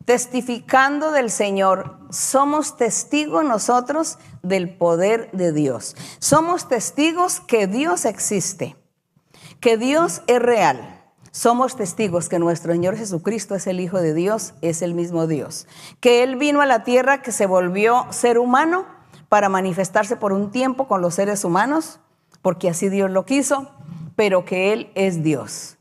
[0.05, 5.97] testificando del Señor, somos testigos nosotros del poder de Dios.
[6.19, 8.77] Somos testigos que Dios existe,
[9.61, 10.97] que Dios es real.
[11.33, 15.69] Somos testigos que nuestro Señor Jesucristo es el Hijo de Dios, es el mismo Dios.
[16.01, 18.87] Que Él vino a la tierra, que se volvió ser humano
[19.29, 22.01] para manifestarse por un tiempo con los seres humanos,
[22.43, 23.71] porque así Dios lo quiso,
[24.17, 25.77] pero que Él es Dios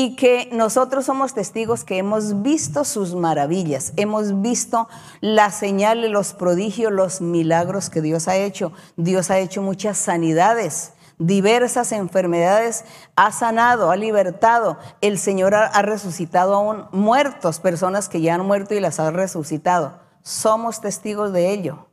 [0.00, 4.88] y que nosotros somos testigos que hemos visto sus maravillas, hemos visto
[5.20, 8.70] las señales, los prodigios, los milagros que Dios ha hecho.
[8.96, 12.84] Dios ha hecho muchas sanidades, diversas enfermedades,
[13.16, 14.78] ha sanado, ha libertado.
[15.00, 19.98] El Señor ha, resucitado aún muertos, personas que ya han muerto y las ha resucitado.
[20.22, 21.87] Somos testigos de ello.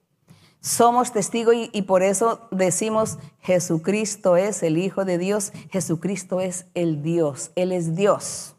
[0.66, 7.04] Somos testigos y, por eso decimos, Jesucristo es el Hijo de Dios, Jesucristo es el
[7.04, 8.56] Dios, Él es Dios.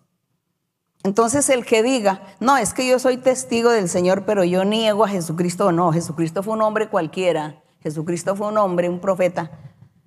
[1.03, 5.03] Entonces el que diga, no, es que yo soy testigo del Señor, pero yo niego
[5.03, 9.51] a Jesucristo, no, Jesucristo fue un hombre cualquiera, Jesucristo fue un hombre, un profeta.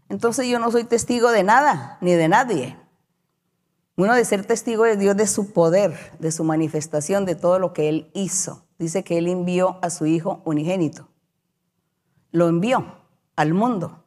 [0.07, 2.77] Entonces yo no soy testigo de nada, ni de nadie.
[3.97, 7.73] Uno de ser testigo de Dios, de su poder, de su manifestación, de todo lo
[7.73, 8.63] que Él hizo.
[8.77, 11.09] Dice que Él envió a su Hijo unigénito
[12.31, 12.85] lo envió
[13.35, 14.03] al mundo.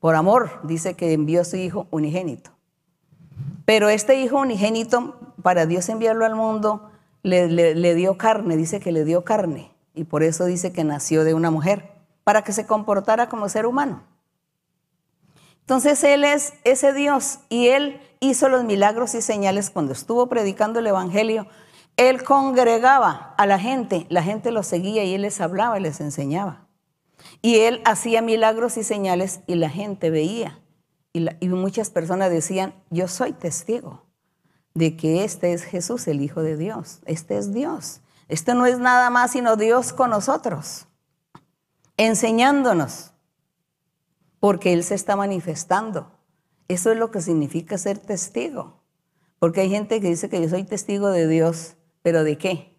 [0.00, 2.50] Por amor, dice que envió a su hijo unigénito.
[3.64, 6.90] Pero este hijo unigénito, para Dios enviarlo al mundo,
[7.22, 9.70] le, dio carne, dice que le dio carne.
[9.94, 11.92] Y por eso dice que nació de una mujer,
[12.24, 14.02] para que se comportara como ser humano.
[15.60, 20.78] Entonces Él es ese Dios y Él hizo los milagros y señales cuando estuvo predicando
[20.78, 21.46] el Evangelio.
[21.96, 26.00] Él congregaba a la gente, la gente lo seguía y Él les hablaba y les
[26.00, 26.67] enseñaba.
[27.40, 30.60] Y él hacía milagros y señales y la gente veía.
[31.12, 34.04] Y, muchas personas decían, yo soy testigo
[34.74, 37.00] de que este es Jesús, el Hijo de Dios.
[37.06, 38.00] Este es Dios.
[38.28, 40.86] Este no es nada más sino Dios con nosotros,
[41.96, 43.12] enseñándonos,
[44.38, 46.12] porque Él se está manifestando.
[46.68, 48.82] Eso es lo que significa ser testigo.
[49.38, 52.76] Porque hay gente que dice que yo soy testigo de Dios, pero ¿de qué?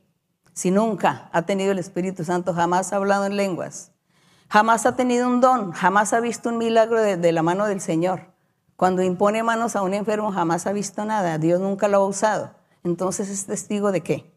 [0.54, 3.92] Si nunca ha tenido el Espíritu Santo, jamás ha hablado en lenguas,
[4.50, 8.34] Jamás ha tenido un don, jamás ha visto un milagro de, la mano del Señor.
[8.76, 11.38] Cuando impone manos a un enfermo, jamás ha visto nada.
[11.38, 12.56] Dios nunca lo ha usado.
[12.84, 14.34] Entonces es testigo de qué?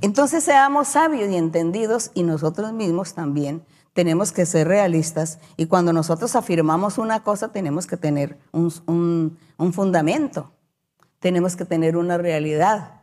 [0.00, 3.64] Entonces seamos sabios y entendidos y nosotros mismos también
[3.94, 9.38] tenemos que ser realistas y cuando nosotros afirmamos una cosa tenemos que tener un
[9.72, 10.52] fundamento,
[11.18, 13.00] tenemos que tener una realidad.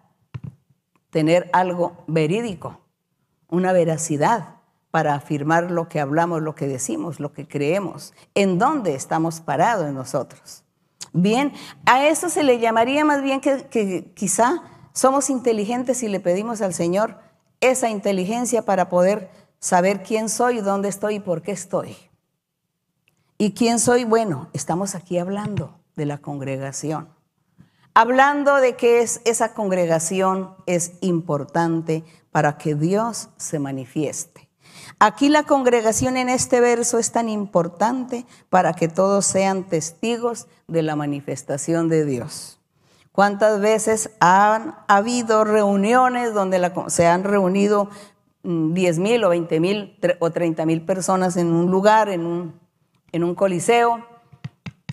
[1.10, 2.80] tener algo verídico,
[3.50, 4.53] una veracidad
[4.94, 9.91] para afirmar lo que hablamos, lo que decimos, lo que creemos, en dónde estamos parados
[9.91, 10.64] nosotros.
[11.14, 11.52] Bien,
[11.88, 14.62] a eso se le llamaría más bien que, quizá
[14.94, 17.18] somos inteligentes y le pedimos al Señor
[17.60, 21.98] esa inteligencia para poder saber quién soy, dónde estoy y por qué estoy.
[23.39, 24.04] ¿Y quién soy?
[24.04, 27.10] Bueno, estamos aquí hablando de la congregación.
[27.96, 34.43] Hablando de que es, esa congregación es importante para que Dios se manifieste.
[35.00, 40.82] Aquí la congregación en este verso es tan importante para que todos sean testigos de
[40.82, 42.60] la manifestación de Dios.
[43.12, 47.89] ¿Cuántas veces han habido reuniones donde se han reunido
[48.44, 52.60] 10 mm, mil o 20 mil o 30 mil personas en un lugar, en un,
[53.12, 54.12] en un coliseo?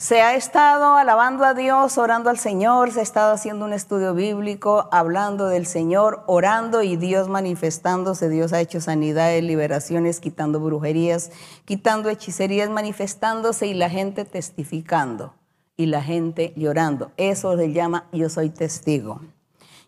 [0.00, 4.14] Se ha estado alabando a Dios, orando al Señor, se ha estado haciendo un estudio
[4.14, 8.30] bíblico, hablando del Señor, orando y Dios manifestándose.
[8.30, 11.30] Dios ha hecho sanidades, liberaciones, quitando brujerías,
[11.66, 15.34] quitando hechicerías, manifestándose y la gente testificando
[15.76, 17.12] y la gente llorando.
[17.18, 19.20] Eso se llama yo soy testigo.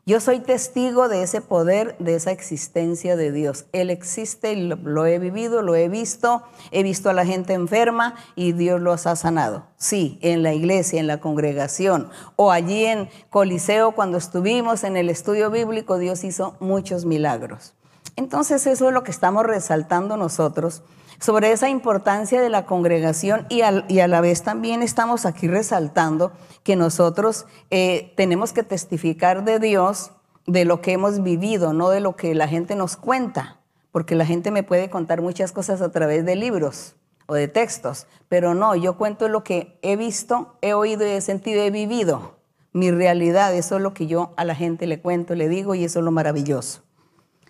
[0.05, 3.67] Yo soy testigo de ese poder, de esa existencia de Dios.
[3.71, 6.43] Él existe, lo, he vivido, lo he visto,
[6.73, 9.65] he visto a la gente enferma y Dios los ha sanado.
[9.77, 15.09] Sí, en la iglesia, en la congregación o allí en Coliseo cuando estuvimos en el
[15.09, 17.75] estudio bíblico, Dios hizo muchos milagros.
[18.17, 20.83] Entonces eso es lo que estamos resaltando nosotros
[21.23, 26.33] sobre esa importancia de la congregación y, a la vez también estamos aquí resaltando
[26.65, 30.11] que nosotros eh, tenemos que testificar de Dios
[30.49, 33.61] de lo que hemos vivido, no de lo que la gente nos cuenta,
[33.93, 36.97] porque la gente me puede contar muchas cosas a través de libros
[37.27, 41.21] o de textos, pero no, yo cuento lo que he visto, he oído y he
[41.21, 42.41] sentido, he vivido.
[42.73, 45.85] Mi realidad, eso es lo que yo a la gente le cuento, le digo y
[45.85, 46.83] eso es lo maravilloso.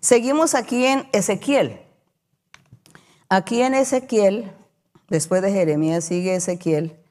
[0.00, 1.80] Seguimos aquí en Ezequiel.
[3.34, 4.52] Aquí en Ezequiel,
[5.08, 7.02] después de Jeremías sigue Ezequiel,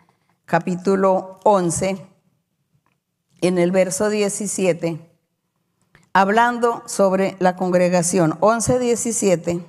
[0.45, 1.97] capítulo 11,
[3.41, 4.99] en el verso 17,
[6.13, 8.37] hablando sobre la congregación.
[8.39, 9.65] 11, 17.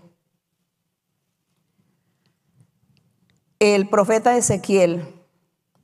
[3.58, 5.08] El profeta Ezequiel,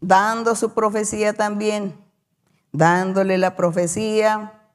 [0.02, 1.94] dando su profecía también,
[2.72, 4.68] dándole la profecía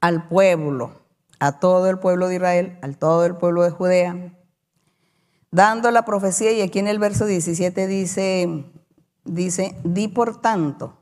[0.00, 1.00] al pueblo,
[1.38, 4.34] a todo el pueblo de Israel, al todo el pueblo de Judea,
[5.50, 8.64] dando la profecía y aquí en el verso 17 dice,
[9.24, 10.98] dice, di por tanto,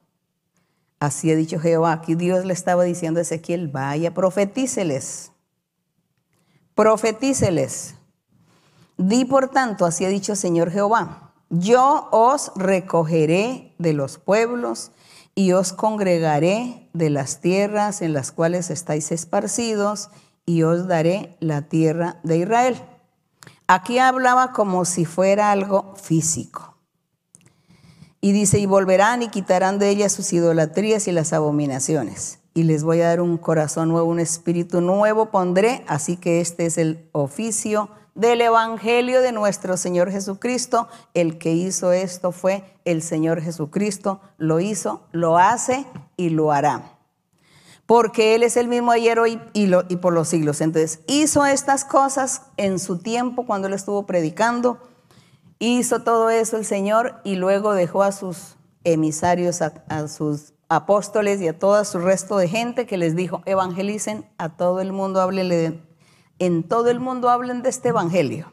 [1.01, 5.33] así ha dicho Jehová, aquí Dios le estaba diciendo a Ezequiel, vaya, profetíceles,
[6.75, 7.95] profetíceles,
[8.97, 14.91] di por tanto, así ha dicho Señor Jehová, yo os recogeré de los pueblos
[15.35, 20.11] y os congregaré de las tierras en las cuales estáis esparcidos
[20.45, 22.83] y os daré la tierra de Israel.
[23.69, 26.77] Aquí hablaba como si fuera algo físico.
[28.21, 32.39] Y dice, y volverán y quitarán de ellas sus idolatrías y las abominaciones.
[32.55, 35.85] Y les voy a dar un corazón nuevo, un espíritu nuevo pondré.
[35.89, 40.89] Así que este es el oficio del Evangelio de nuestro Señor Jesucristo.
[41.13, 44.21] El que hizo esto fue el Señor Jesucristo.
[44.39, 45.87] Lo hizo, lo hace
[46.17, 46.96] y lo hará
[47.87, 50.61] porque Él es el mismo ayer, hoy y, por los siglos.
[50.61, 54.79] Entonces, hizo estas cosas en su tiempo cuando Él estuvo predicando,
[55.61, 61.49] hizo todo eso el Señor y luego dejó a sus emisarios, a, sus apóstoles y
[61.49, 65.29] a todo su resto de gente que les dijo, evangelicen a todo el mundo,
[66.39, 68.53] en todo el mundo hablen de este evangelio.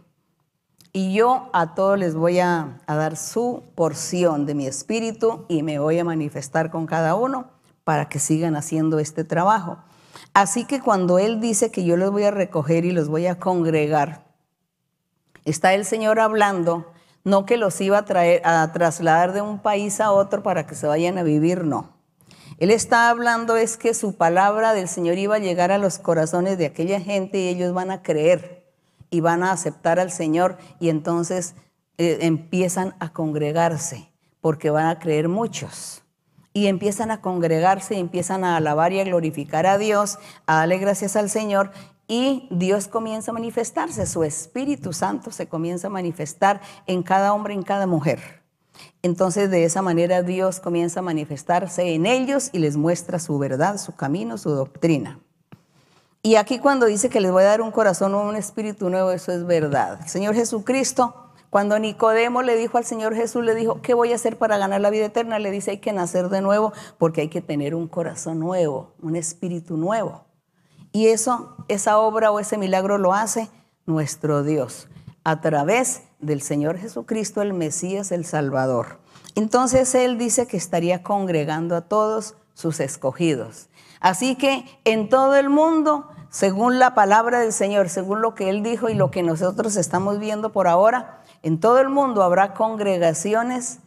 [0.95, 5.79] Y yo a todos les voy a dar su porción de mi espíritu y me
[5.79, 7.52] voy a manifestar con cada uno
[7.83, 9.77] para que sigan haciendo este trabajo.
[10.33, 13.39] Así que cuando Él dice que yo los voy a recoger y los voy a
[13.39, 14.23] congregar,
[15.45, 16.91] está el Señor hablando,
[17.23, 20.75] no que los iba a, traer, a trasladar de un país a otro para que
[20.75, 21.93] se vayan a vivir, no.
[22.57, 26.57] Él está hablando es que su palabra del Señor iba a llegar a los corazones
[26.57, 28.71] de aquella gente y ellos van a creer
[29.09, 31.55] y van a aceptar al Señor y entonces
[31.97, 36.02] eh, empiezan a congregarse porque van a creer muchos
[36.53, 41.15] y empiezan a congregarse, empiezan a alabar y a glorificar a Dios, a darle gracias
[41.15, 41.71] al Señor
[42.07, 47.53] y Dios comienza a manifestarse, su Espíritu Santo se comienza a manifestar en cada hombre,
[47.53, 48.43] en cada mujer.
[49.01, 53.77] Entonces de esa manera Dios comienza a manifestarse en ellos y les muestra su verdad,
[53.77, 55.19] su camino, su doctrina.
[56.21, 59.11] Y aquí cuando dice que les voy a dar un corazón o un espíritu nuevo,
[59.11, 59.99] eso es verdad.
[60.01, 61.22] El Señor Jesucristo
[61.53, 64.81] cuando Nicodemo le dijo al Señor Jesús, le dijo, ¿qué voy a hacer para ganar
[64.81, 65.37] la vida eterna?
[65.37, 69.15] Le dice, hay que nacer de nuevo porque hay que tener un corazón nuevo, un
[69.15, 70.25] espíritu nuevo.
[70.91, 73.51] Y eso, esa obra o ese milagro lo hace
[73.85, 74.87] nuestro Dios
[75.23, 78.97] a través del Señor Jesucristo, el Mesías, el Salvador.
[79.35, 83.69] Entonces Él dice que estaría congregando a todos sus escogidos.
[83.99, 88.63] Así que en todo el mundo, según la palabra del Señor, según lo que Él
[88.63, 93.79] dijo y lo que nosotros estamos viendo por ahora, en todo el mundo habrá congregaciones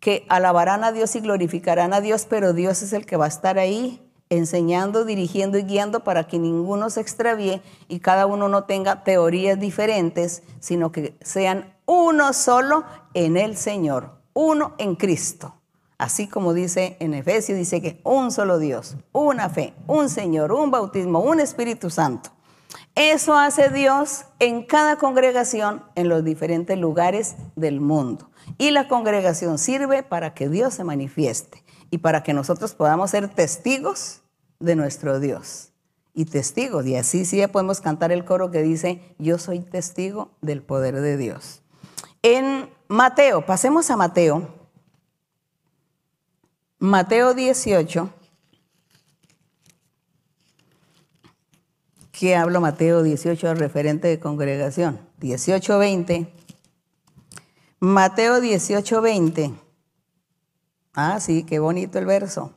[0.00, 3.28] que alabarán a Dios y glorificarán a Dios, pero Dios es el que va a
[3.28, 8.64] estar ahí enseñando, dirigiendo y guiando para que ninguno se extravíe y cada uno no
[8.64, 12.84] tenga teorías diferentes, sino que sean uno solo
[13.14, 15.54] en el Señor, uno en Cristo.
[15.98, 20.70] Así como dice en Efesios, dice que un solo Dios, una fe, un Señor, un
[20.70, 22.30] bautismo, un Espíritu Santo.
[22.94, 28.30] Eso hace Dios en cada congregación en los diferentes lugares del mundo.
[28.56, 33.28] Y la congregación sirve para que Dios se manifieste y para que nosotros podamos ser
[33.28, 34.22] testigos
[34.60, 35.70] de nuestro Dios.
[36.16, 40.62] Y testigos, y así sí podemos cantar el coro que dice, yo soy testigo del
[40.62, 41.62] poder de Dios.
[42.22, 44.48] En Mateo, pasemos a Mateo.
[46.78, 48.10] Mateo 18.
[52.16, 55.00] ¿Qué hablo Mateo 18 referente de congregación?
[55.18, 56.28] 18:20.
[57.80, 59.52] Mateo 18:20.
[60.94, 62.56] Ah, sí, qué bonito el verso.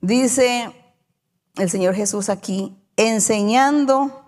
[0.00, 0.72] Dice
[1.56, 4.24] el Señor Jesús aquí, enseñando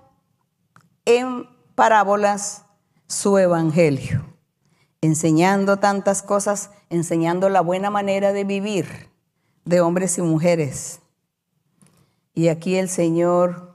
[1.07, 2.67] en parábolas
[3.07, 4.37] su evangelio,
[5.01, 9.09] enseñando tantas cosas, enseñando la buena manera de vivir
[9.65, 11.01] de hombres y mujeres.
[12.35, 13.70] Y aquí el Señor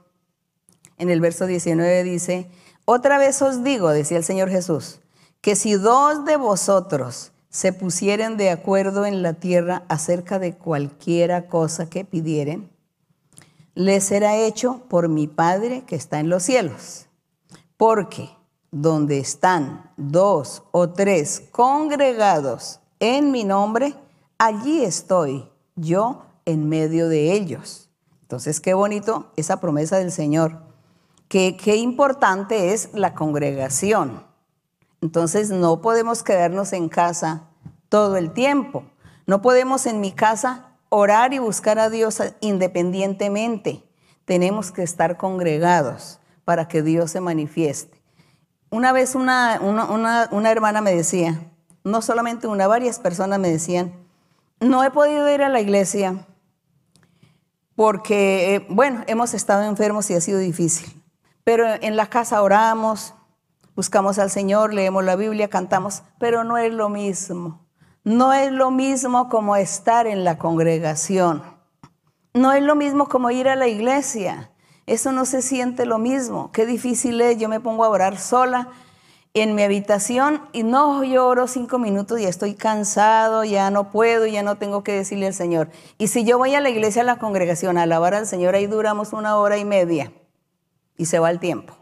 [0.98, 2.50] en el verso 19 dice,
[2.84, 5.00] otra vez os digo, decía el Señor Jesús,
[5.40, 11.48] que si dos de vosotros se pusieren de acuerdo en la tierra acerca de cualquiera
[11.48, 12.70] cosa que pidieren,
[13.74, 17.06] les será hecho por mi Padre que está en los cielos.
[17.76, 18.30] Porque
[18.70, 23.94] donde están dos o tres congregados en mi nombre,
[24.38, 27.90] allí estoy yo en medio de ellos.
[28.22, 30.65] Entonces, qué bonito esa promesa del Señor.
[31.28, 34.22] Qué, importante es la congregación.
[35.02, 37.48] Entonces no podemos quedarnos en casa
[37.88, 38.84] todo el tiempo.
[39.26, 43.82] No podemos en mi casa orar y buscar a Dios independientemente.
[44.24, 48.00] Tenemos que estar congregados para que Dios se manifieste.
[48.70, 51.40] Una vez una, una, hermana me decía,
[51.84, 53.92] no solamente una, varias personas me decían,
[54.60, 56.26] no he podido ir a la iglesia
[57.74, 60.95] porque, eh, bueno, hemos estado enfermos y ha sido difícil,
[61.46, 63.14] pero en la casa oramos,
[63.76, 67.64] buscamos al Señor, leemos la Biblia, cantamos, pero no es lo mismo.
[68.02, 71.44] No es lo mismo como estar en la congregación.
[72.34, 74.50] No es lo mismo como ir a la iglesia.
[74.86, 76.50] Eso no se siente lo mismo.
[76.50, 77.38] Qué difícil es.
[77.38, 78.70] Yo me pongo a orar sola
[79.32, 84.26] en mi habitación y no, yo oro cinco minutos y estoy cansado, ya no puedo,
[84.26, 85.70] ya no tengo que decirle al Señor.
[85.96, 88.66] Y si yo voy a la iglesia, a la congregación, a alabar al Señor, ahí
[88.66, 90.10] duramos una hora y media
[90.96, 91.74] y se va el tiempo.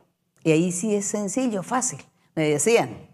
[0.43, 2.01] Y ahí sí es sencillo, fácil,
[2.35, 3.09] me decían.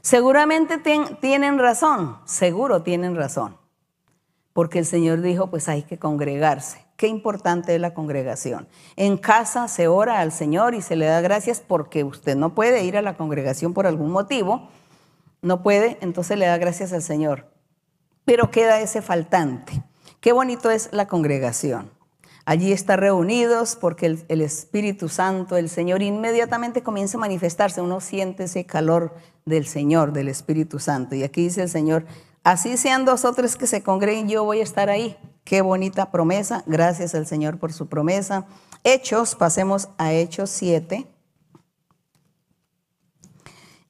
[0.00, 0.78] Seguramente
[1.20, 3.56] tienen razón, seguro tienen razón,
[4.52, 6.84] porque el Señor dijo, pues hay que congregarse.
[6.96, 8.68] Qué importante es la congregación.
[8.96, 12.84] En casa se ora al Señor y se le da gracias porque usted no puede
[12.84, 14.68] ir a la congregación por algún motivo,
[15.40, 17.46] no puede, entonces le da gracias al Señor.
[18.24, 19.82] Pero queda ese faltante.
[20.20, 21.90] Qué bonito es la congregación.
[22.44, 27.80] Allí está reunidos porque el, Espíritu Santo, el Señor, inmediatamente comienza a manifestarse.
[27.80, 29.14] Uno siente ese calor
[29.44, 31.14] del Señor, del Espíritu Santo.
[31.14, 32.04] Y aquí dice el Señor,
[32.42, 35.16] así sean dos o tres que se congreguen, yo voy a estar ahí.
[35.44, 36.64] Qué bonita promesa.
[36.66, 38.46] Gracias al Señor por su promesa.
[38.82, 41.06] Hechos, pasemos a Hechos 7.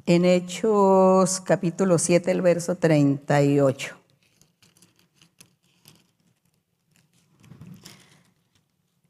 [0.04, 4.01] En Hechos capítulo 7, el verso 38.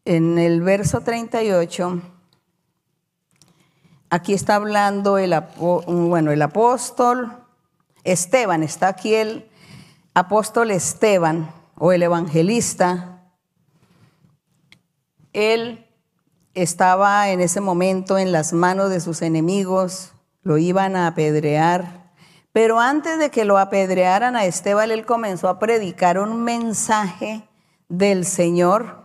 [0.04, 2.00] En el verso 38,
[4.10, 7.38] aquí está hablando el, bueno, el apóstol
[8.02, 9.48] Esteban, está aquí el
[10.12, 13.22] apóstol Esteban o el evangelista.
[15.32, 15.86] Él
[16.54, 22.10] estaba en ese momento en las manos de sus enemigos, lo iban a apedrear.
[22.52, 27.48] Pero antes de que lo apedrearan a Esteban, él comenzó a predicar un mensaje
[27.88, 29.01] del Señor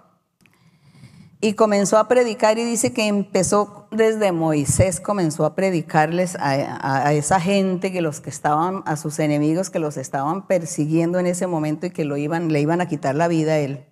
[1.40, 7.40] y comenzó a predicar y dice que empezó desde Moisés, comenzó a predicarles a, esa
[7.40, 11.86] gente que los que estaban, a sus enemigos que los estaban persiguiendo en ese momento
[11.86, 13.86] y que lo iban, le iban a quitar la vida a él.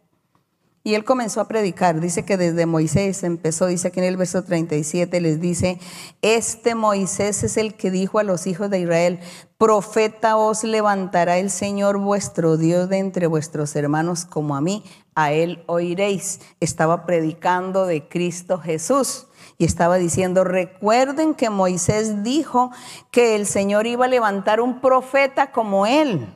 [0.85, 1.99] Y él comenzó a predicar.
[1.99, 5.79] Dice que desde Moisés empezó, dice aquí en el verso 37, les dice,
[6.21, 9.19] este Moisés es el que dijo a los hijos de Israel,
[9.57, 14.83] profeta os levantará el Señor vuestro Dios de entre vuestros hermanos como a mí,
[15.15, 16.39] a él oiréis.
[16.59, 19.25] Estaba predicando de Cristo Jesús
[19.57, 22.69] y estaba diciendo, recuerden que Moisés dijo
[23.09, 26.31] que el Señor iba a levantar un profeta como él.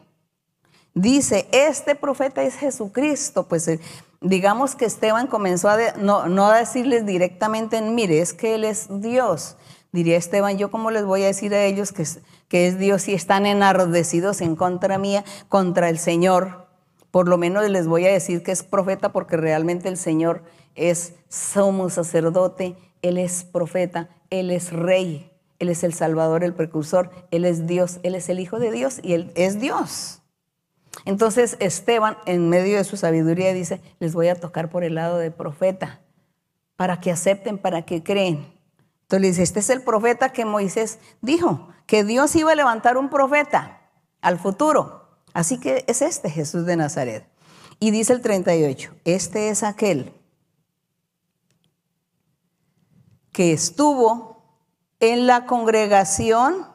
[0.95, 3.79] Dice, este profeta es Jesucristo, pues eh,
[4.22, 9.57] digamos que Esteban comenzó a no, a decirles directamente, mire, es que Él es Dios.
[9.91, 13.03] Diría Esteban, yo cómo les voy a decir a ellos que es, que es Dios
[13.03, 16.67] si están enardecidos en contra mía, contra el Señor.
[17.09, 20.43] Por lo menos les voy a decir que es profeta porque realmente el Señor
[20.76, 27.09] es sumo sacerdote, Él es profeta, Él es rey, Él es el Salvador, el precursor,
[27.32, 30.18] Él es Dios, Él es el Hijo de Dios y Él es Dios.
[31.05, 35.17] Entonces Esteban, en medio de su sabiduría, dice, les voy a tocar por el lado
[35.17, 36.01] de profeta,
[36.75, 38.53] para que acepten, para que creen.
[39.01, 42.97] Entonces le dice, este es el profeta que Moisés dijo, que Dios iba a levantar
[42.97, 43.81] un profeta
[44.21, 45.17] al futuro.
[45.33, 47.27] Así que es este Jesús de Nazaret.
[47.79, 50.13] Y dice el 38, este es aquel
[53.31, 54.43] que estuvo
[54.99, 56.67] en la congregación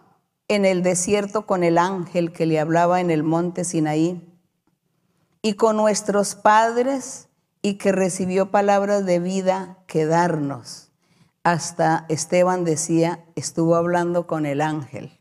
[0.49, 4.23] en el desierto con el ángel que le hablaba en el monte Sinaí,
[5.43, 7.29] y con nuestros padres,
[7.63, 10.91] y que recibió palabras de vida que darnos.
[11.45, 15.19] Hasta Esteban decía, estuvo hablando con el ángel.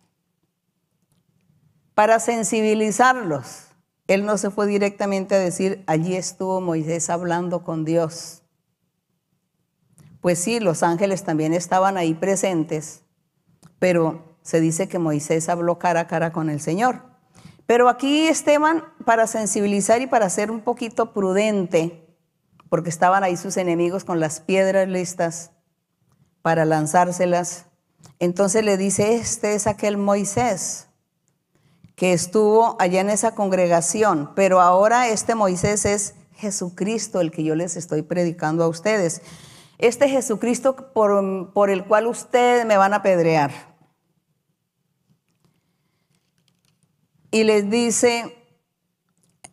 [1.94, 3.68] Para sensibilizarlos,
[4.08, 8.42] él no se fue directamente a decir, allí estuvo Moisés hablando con Dios.
[10.20, 13.04] Pues sí, los ángeles también estaban ahí presentes,
[13.80, 17.02] pero se dice que Moisés habló cara a cara con el Señor.
[17.66, 22.06] Pero aquí Esteban, para sensibilizar y para ser un poquito prudente,
[22.70, 25.52] porque estaban ahí sus enemigos con las piedras listas
[26.42, 27.66] para lanzárselas,
[28.20, 30.88] entonces le dice, este es aquel Moisés
[31.96, 37.56] que estuvo allá en esa congregación, pero ahora este Moisés es Jesucristo, el que yo
[37.56, 39.22] les estoy predicando a ustedes.
[39.78, 43.73] Este Jesucristo por, el cual ustedes me van a apedrear.
[47.34, 48.38] Y les dice,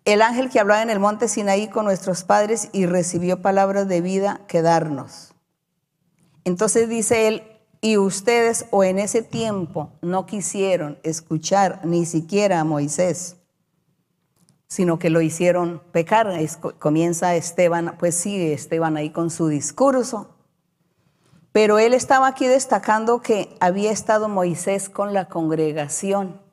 [0.04, 4.02] el ángel que hablaba en el monte Sinaí con nuestros padres y recibió palabras de
[4.02, 5.32] vida que darnos.
[6.44, 7.42] Entonces dice él,
[7.80, 13.36] y ustedes o en ese tiempo no quisieron escuchar ni siquiera a Moisés,
[14.68, 16.30] sino que lo hicieron pecar.
[16.78, 20.36] comienza Esteban, pues sigue Esteban ahí con su discurso.
[21.52, 26.49] Pero él estaba aquí destacando que había estado Moisés con la congregación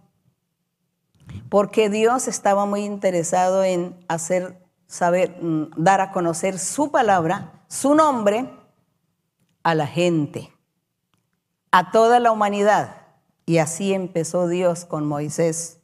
[1.49, 7.93] porque Dios estaba muy interesado en hacer saber, mm, dar a conocer su palabra, su
[7.93, 8.49] nombre
[9.63, 10.53] a la gente,
[11.71, 12.95] a toda la humanidad.
[13.45, 15.79] Y así empezó Dios con Moisés.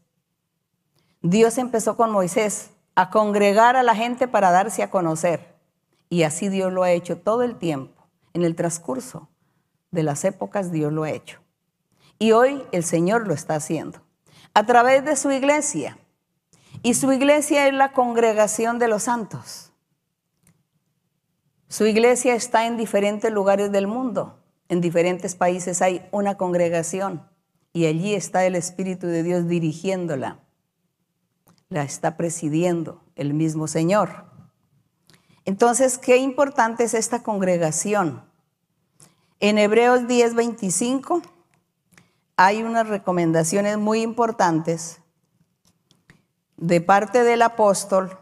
[1.21, 5.55] Dios empezó con Moisés a congregar a la gente para darse a conocer.
[6.09, 8.07] Y así Dios lo ha hecho todo el tiempo.
[8.33, 9.29] En el transcurso
[9.91, 11.39] de las épocas Dios lo ha hecho.
[12.19, 14.01] Y hoy el Señor lo está haciendo
[14.53, 15.97] a través de su iglesia.
[16.81, 19.71] Y su iglesia es la congregación de los santos.
[21.69, 24.39] Su iglesia está en diferentes lugares del mundo.
[24.69, 27.27] En diferentes países hay una congregación
[27.73, 30.39] y allí está el Espíritu de Dios dirigiéndola.
[31.69, 34.25] La está presidiendo el mismo Señor.
[35.45, 38.23] Entonces, qué importante es esta congregación.
[39.39, 41.21] En Hebreos 10:25
[42.35, 44.99] hay unas recomendaciones muy importantes
[46.57, 48.17] de parte del apóstol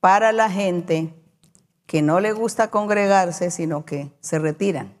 [0.00, 1.14] para la gente
[1.86, 4.92] que no le gusta congregarse, sino que se retiran.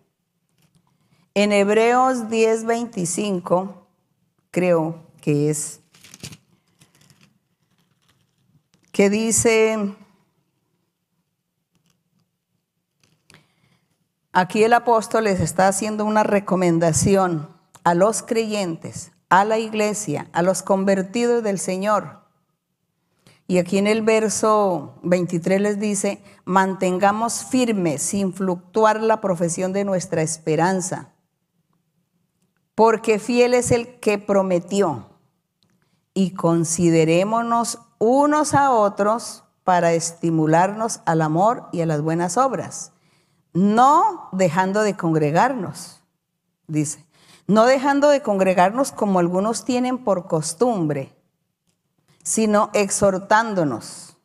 [1.34, 3.86] En Hebreos 10:25,
[4.50, 5.80] creo que es,
[8.92, 9.96] que dice,
[14.32, 17.53] aquí el apóstol les está haciendo una recomendación
[17.84, 22.24] a los creyentes, a la iglesia, a los convertidos del Señor.
[23.46, 29.84] Y aquí en el verso 23 les dice, mantengamos firme sin fluctuar la profesión de
[29.84, 31.12] nuestra esperanza,
[32.74, 35.10] porque fiel es el que prometió,
[36.14, 42.92] y considerémonos unos a otros para estimularnos al amor y a las buenas obras,
[43.52, 46.02] no dejando de congregarnos,
[46.66, 47.03] dice,
[47.46, 51.14] no dejando de congregarnos como algunos tienen por costumbre,
[52.22, 54.16] sino exhortándonos,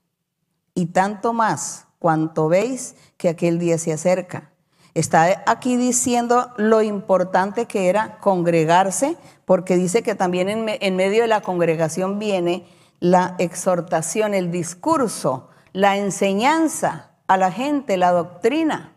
[0.73, 4.51] y tanto más cuanto veis que aquel día se acerca.
[4.93, 11.27] Está aquí diciendo lo importante que era congregarse, porque dice que también en, medio de
[11.27, 12.65] la congregación viene
[12.99, 18.95] la exhortación, el discurso, la enseñanza a la gente, la doctrina.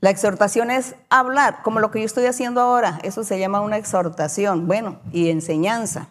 [0.00, 3.00] La exhortación es hablar, como lo que yo estoy haciendo ahora.
[3.02, 6.08] Eso se llama una exhortación, bueno, y enseñanza.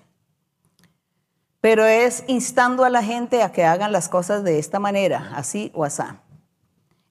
[1.61, 5.71] Pero es instando a la gente a que hagan las cosas de esta manera, así
[5.73, 6.03] o así.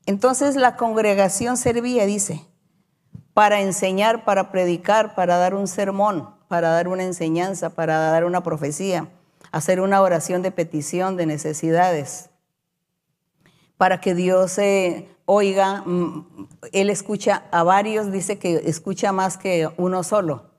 [0.05, 2.45] Entonces la congregación servía, dice,
[3.33, 8.43] para enseñar, para predicar, para dar un sermón, para dar una enseñanza, para dar una
[8.43, 9.09] profecía,
[9.51, 12.31] hacer una oración de petición de necesidades,
[13.77, 19.69] para que Dios se oiga, mm, Él escucha a varios, dice que escucha más que
[19.77, 20.51] uno solo.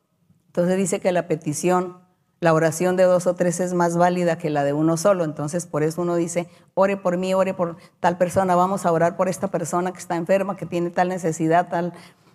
[0.47, 2.07] Entonces dice que la petición
[2.39, 5.23] la oración de dos o tres es más válida que la de uno solo.
[5.23, 9.17] Entonces, por eso uno dice, ore por mí, ore por tal persona, vamos a orar
[9.17, 11.93] por esta persona que está enferma, que tiene tal necesidad, tal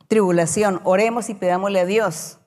[0.08, 0.80] tribulación.
[0.82, 2.38] Oremos y pidámosle a Dios.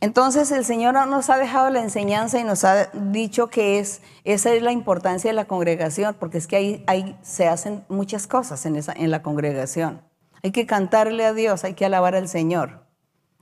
[0.00, 4.52] Entonces el Señor nos ha dejado la enseñanza y nos ha dicho que es, esa
[4.52, 9.10] es la importancia de la congregación, porque es que ahí, se hacen muchas cosas en,
[9.10, 10.00] la congregación.
[10.42, 12.86] Hay que cantarle a Dios, hay que alabar al Señor,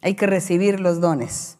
[0.01, 1.59] hay que recibir los dones.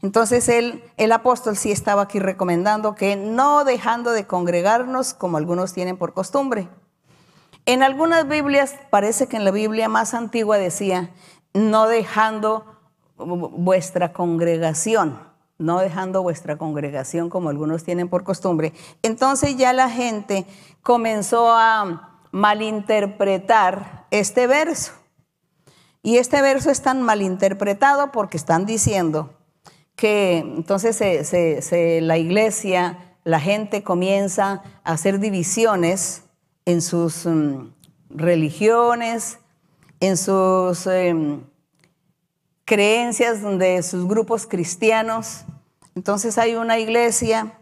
[0.00, 5.98] Entonces el apóstol sí estaba aquí recomendando que no dejando de congregarnos como algunos tienen
[5.98, 6.68] por costumbre.
[7.66, 11.10] En algunas Biblias, parece que en la Biblia más antigua decía,
[11.54, 12.73] no dejando
[13.16, 15.18] vuestra congregación,
[15.58, 18.72] no dejando vuestra congregación como algunos tienen por costumbre.
[19.02, 20.46] Entonces ya la gente
[20.82, 24.92] comenzó a malinterpretar este verso.
[26.02, 29.30] Y este verso es tan malinterpretado porque están diciendo,
[29.96, 31.00] que entonces
[32.02, 36.24] la iglesia, la gente comienza a hacer divisiones
[36.64, 37.72] en sus mm,
[38.10, 39.38] religiones,
[40.00, 41.44] en sus em,
[42.64, 45.44] creencias, de sus grupos cristianos.
[45.94, 47.58] Entonces hay una iglesia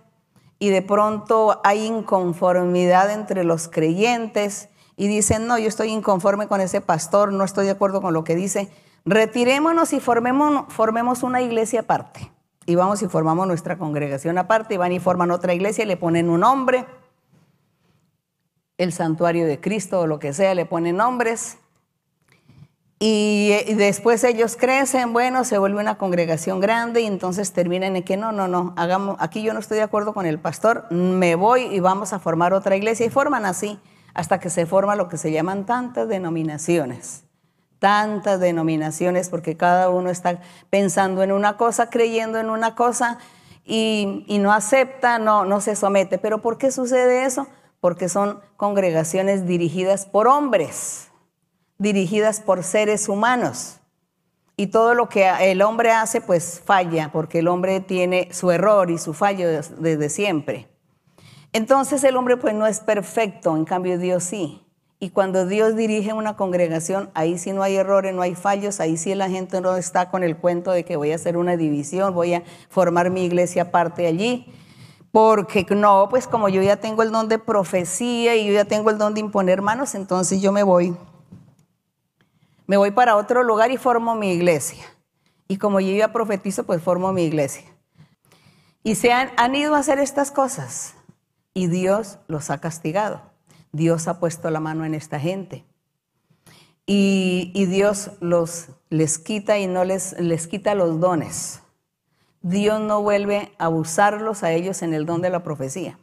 [0.59, 6.61] y de pronto hay inconformidad entre los creyentes y dicen, no, yo estoy inconforme con
[6.61, 8.71] ese pastor, no estoy de acuerdo con lo que dice,
[9.05, 12.31] Retirémonos y formemos, una iglesia aparte.
[12.67, 15.97] Y vamos y formamos nuestra congregación aparte y van y forman otra iglesia y le
[15.97, 16.87] ponen un nombre,
[18.79, 21.59] el santuario de Cristo o lo que sea, le ponen nombres.
[23.05, 28.17] Y, después ellos crecen, bueno, se vuelve una congregación grande y entonces terminan en que
[28.17, 31.63] no, no, no, hagamos, aquí yo no estoy de acuerdo con el pastor, me voy
[31.63, 33.81] y vamos a formar otra iglesia y forman así
[34.15, 37.25] hasta que se forma lo que se llaman tantas denominaciones
[37.81, 40.41] tantas denominaciones porque cada uno está
[40.71, 43.19] pensando en una cosa, creyendo en una cosa
[43.65, 46.19] y, no acepta, no, no se somete.
[46.19, 47.49] ¿Pero por qué sucede eso?
[47.81, 51.09] Porque son congregaciones dirigidas por hombres,
[51.83, 53.80] dirigidas por seres humanos.
[54.57, 58.91] Y todo lo que el hombre hace, pues falla, porque el hombre tiene su error
[58.91, 60.68] y su fallo desde siempre.
[61.53, 64.62] Entonces el hombre pues no es perfecto, en cambio Dios sí.
[65.01, 68.97] Y cuando Dios dirige una congregación, ahí sí no hay errores, no hay fallos, ahí
[68.97, 72.14] sí la gente no está con el cuento de que voy a hacer una división,
[72.14, 74.47] voy a formar mi iglesia aparte allí.
[75.11, 78.91] Porque no, pues como yo ya tengo el don de profecía y yo ya tengo
[78.91, 80.97] el don de imponer manos, entonces yo me voy.
[82.73, 84.83] Me voy para otro lugar y formo mi iglesia.
[85.47, 87.64] Y como yo ya profetizo, pues formo mi iglesia.
[88.83, 90.95] Y se han, han ido a hacer estas cosas
[91.53, 93.20] y Dios los ha castigado.
[93.73, 95.66] Dios ha puesto la mano en esta gente.
[96.87, 101.61] Y, Dios los, les quita y no les, les quita los dones.
[102.41, 105.99] Dios no vuelve a usarlos a ellos en el don de la profecía.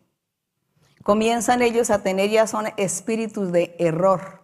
[1.01, 4.38] Comienzan ellos a tener ya son espíritus de error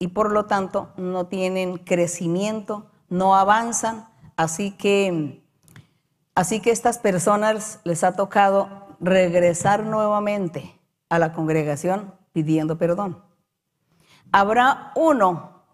[0.00, 5.44] y por lo tanto no tienen crecimiento, no avanzan, así que
[6.34, 10.74] así que estas personas les ha tocado regresar nuevamente
[11.10, 13.22] a la congregación pidiendo perdón.
[14.32, 15.64] Habrá uno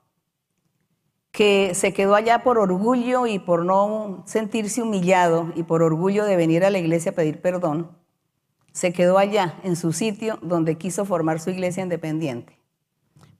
[1.30, 6.34] que se quedó allá por orgullo y por no sentirse humillado y por orgullo de
[6.34, 7.96] venir a la iglesia a pedir perdón,
[8.72, 12.65] se quedó allá en su sitio donde quiso formar su iglesia independiente.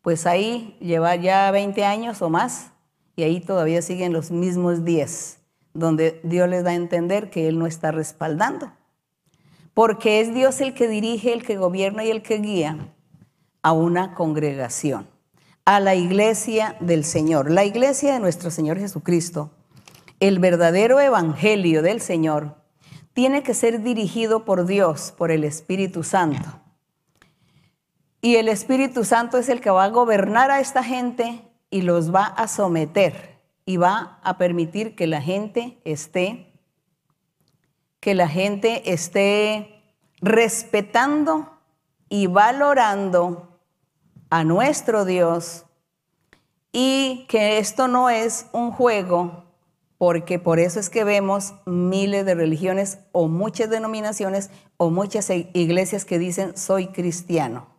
[0.06, 2.70] Pues ahí lleva ya 20 años o más
[3.16, 5.38] y ahí todavía siguen los mismos 10,
[5.74, 8.70] donde Dios les da a entender que Él no está respaldando.
[9.74, 12.94] Porque es Dios el que dirige, el que gobierna y el que guía
[13.62, 15.08] a una congregación,
[15.64, 19.50] a la iglesia del Señor, la iglesia de nuestro Señor Jesucristo.
[20.20, 22.54] El verdadero evangelio del Señor
[23.12, 26.60] tiene que ser dirigido por Dios, por el Espíritu Santo.
[28.26, 32.12] Y el Espíritu Santo es el que va a gobernar a esta gente y los
[32.12, 36.52] va a someter y va a permitir que la gente esté,
[38.00, 39.80] que la gente esté
[40.20, 41.56] respetando
[42.08, 43.60] y valorando
[44.28, 45.64] a nuestro Dios
[46.72, 49.44] y que esto no es un juego,
[49.98, 56.04] porque por eso es que vemos miles de religiones o muchas denominaciones o muchas iglesias
[56.04, 57.75] que dicen soy cristiano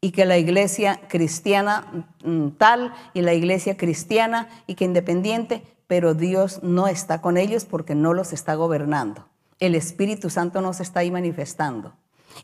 [0.00, 6.14] y que la iglesia cristiana mm, tal y la iglesia cristiana y que independiente, pero
[6.14, 9.26] Dios no está con ellos porque no los está gobernando.
[9.58, 11.94] El Espíritu Santo no se está ahí manifestando.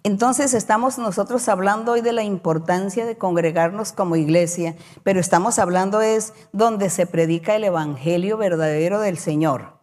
[0.04, 6.00] Entonces estamos nosotros hablando hoy de la importancia de congregarnos como iglesia, pero estamos hablando
[6.00, 9.74] es donde se predica el Evangelio verdadero del Señor.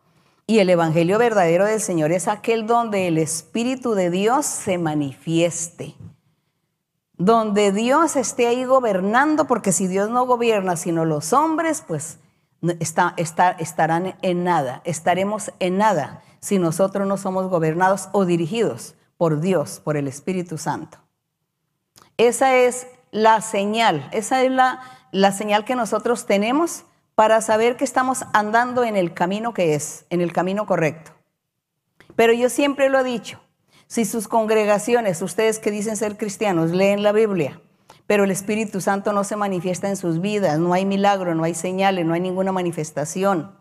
[0.47, 5.95] Y el Evangelio verdadero del Señor es aquel donde el Espíritu de Dios se manifieste
[7.19, 12.17] donde Dios esté ahí gobernando, porque si Dios no gobierna sino los hombres, pues
[12.79, 19.41] está, estarán en nada, estaremos en nada si nosotros no somos gobernados o dirigidos por
[19.41, 20.97] Dios, por el Espíritu Santo.
[22.17, 27.83] Esa es la señal, esa es la, la señal que nosotros tenemos para saber que
[27.83, 31.11] estamos andando en el camino que es, en el camino correcto.
[32.15, 33.41] Pero yo siempre lo he dicho,
[33.89, 37.59] si sus congregaciones, ustedes que dicen ser cristianos, leen la Biblia,
[38.05, 41.55] pero el Espíritu Santo no se manifiesta en sus vidas, no hay milagro, no hay
[41.55, 43.51] señales, no hay ninguna manifestación,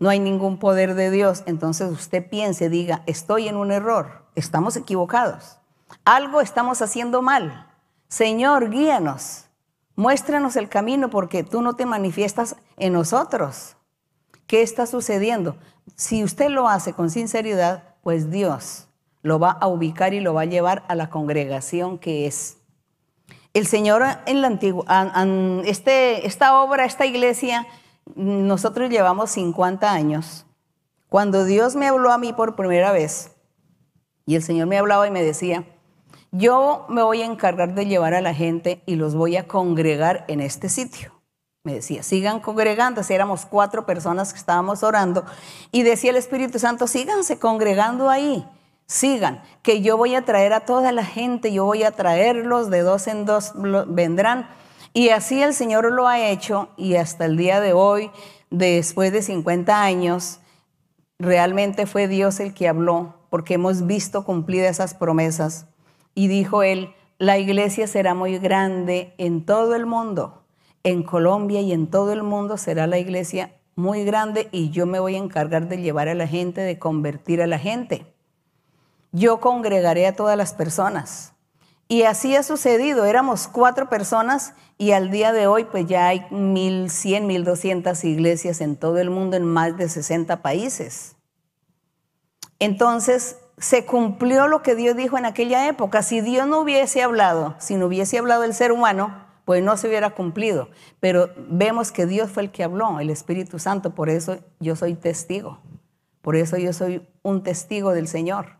[0.00, 4.76] no hay ningún poder de Dios, entonces usted piense, diga, estoy en un error, estamos
[4.76, 5.60] equivocados,
[6.04, 7.70] algo estamos haciendo mal.
[8.08, 9.44] Señor, guíanos,
[9.94, 13.76] muéstranos el camino porque tú no te manifiestas en nosotros.
[14.48, 15.56] ¿Qué está sucediendo?
[15.94, 18.87] Si usted lo hace con sinceridad, pues Dios
[19.22, 22.58] lo va a ubicar y lo va a llevar a la congregación que es.
[23.54, 24.84] El Señor en la antigua,
[25.64, 27.66] este, esta obra, esta iglesia,
[28.14, 30.46] nosotros llevamos 50 años.
[31.08, 33.32] Cuando Dios me habló a mí por primera vez,
[34.26, 35.64] y el Señor me hablaba y me decía,
[36.30, 40.24] yo me voy a encargar de llevar a la gente y los voy a congregar
[40.28, 41.12] en este sitio.
[41.64, 45.24] Me decía, sigan congregando, si éramos cuatro personas que estábamos orando,
[45.72, 48.46] y decía el Espíritu Santo, síganse congregando ahí
[48.88, 52.80] sigan, que yo voy a traer a toda la gente, yo voy a traerlos, de
[52.80, 53.52] dos en dos
[53.86, 54.48] vendrán.
[54.94, 58.10] Y así el Señor lo ha hecho y hasta el día de hoy,
[58.50, 60.40] después de 50 años,
[61.18, 65.66] realmente fue Dios el que habló, porque hemos visto cumplidas esas promesas.
[66.14, 70.44] Y dijo él, la iglesia será muy grande en todo el mundo,
[70.82, 74.98] en Colombia y en todo el mundo será la iglesia muy grande y yo me
[74.98, 78.17] voy a encargar de llevar a la gente, de convertir a la gente
[79.12, 81.32] yo congregaré a todas las personas.
[81.90, 86.20] Y así ha sucedido, éramos cuatro personas y al día de hoy pues ya hay
[86.30, 91.16] 1.100, 1.200 iglesias en todo el mundo, en más de 60 países.
[92.58, 96.02] Entonces se cumplió lo que Dios dijo en aquella época.
[96.02, 99.88] Si Dios no hubiese hablado, si no hubiese hablado el ser humano, pues no se
[99.88, 100.68] hubiera cumplido.
[101.00, 104.94] Pero vemos que Dios fue el que habló, el Espíritu Santo, por eso yo soy
[104.94, 105.58] testigo.
[106.20, 108.57] Por eso yo soy un testigo del Señor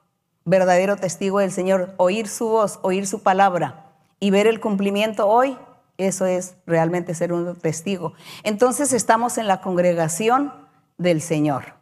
[0.48, 5.58] verdadero testigo del Señor, oír su voz, oír su palabra y ver el cumplimiento hoy,
[5.98, 8.14] eso es realmente ser un testigo.
[8.44, 10.52] Entonces estamos en la congregación
[10.96, 11.74] del Señor.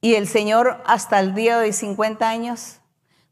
[0.00, 2.80] Y el Señor hasta el día de 50 años,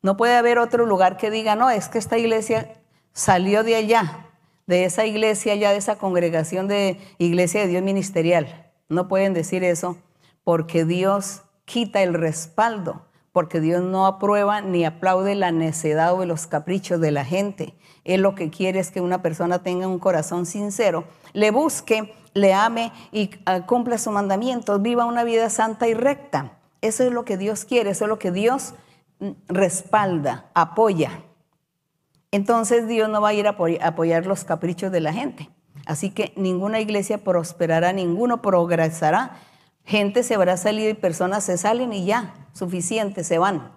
[0.03, 2.75] no puede haber otro lugar que diga, no, es que esta iglesia
[3.13, 4.29] salió de allá,
[4.67, 8.71] de esa iglesia allá, de esa congregación de iglesia de Dios ministerial.
[8.89, 9.97] No pueden decir eso
[10.45, 16.47] porque Dios quita el respaldo porque Dios no aprueba ni aplaude la necedad o los
[16.47, 17.75] caprichos de la gente.
[18.05, 22.55] Él lo que quiere es que una persona tenga un corazón sincero, le busque, le
[22.55, 26.57] ame y ah, cumpla sus mandamientos, viva una vida santa y recta.
[26.81, 28.73] Eso es lo que Dios quiere, eso es lo que Dios
[29.19, 31.23] mm, respalda, apoya.
[32.31, 35.51] Entonces Dios no va a ir a apoyar los caprichos de la gente.
[35.85, 39.37] Así que ninguna iglesia prosperará, ninguno progresará
[39.87, 43.71] Gente se habrá salido y personas se salen y ya, suficiente, se van.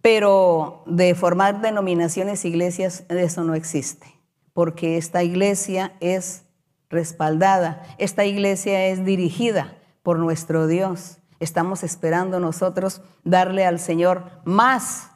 [0.00, 4.18] Pero de formar denominaciones, iglesias, eso no existe,
[4.54, 6.44] porque esta iglesia es
[6.88, 11.18] respaldada, esta iglesia es dirigida por nuestro Dios.
[11.38, 15.10] Estamos esperando nosotros darle al Señor más,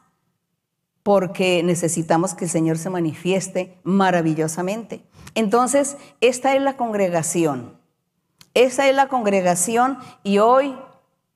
[1.03, 5.03] porque necesitamos que el Señor se manifieste maravillosamente.
[5.35, 7.83] Entonces, esta es la congregación
[8.55, 10.77] esa es la congregación y hoy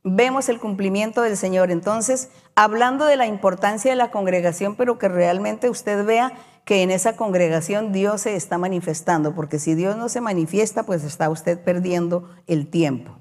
[0.04, 1.70] vemos el cumplimiento del Señor.
[1.70, 6.32] Entonces, hablando de la importancia de la congregación, pero que realmente usted vea
[6.64, 11.02] que en esa congregación Dios se está manifestando, porque si Dios no se manifiesta, pues
[11.02, 13.18] está usted perdiendo el tiempo.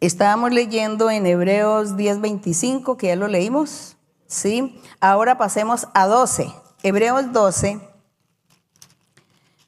[0.00, 4.80] Estábamos leyendo en Hebreos 10:25, que ya lo leímos, ¿sí?
[5.00, 6.52] Ahora pasemos a 12.
[6.82, 7.80] Hebreos 12,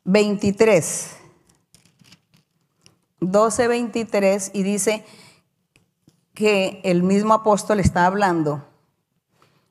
[0.05, 1.16] 23.
[3.21, 5.05] 12, 23, y dice
[6.35, 8.65] que el mismo apóstol está hablando,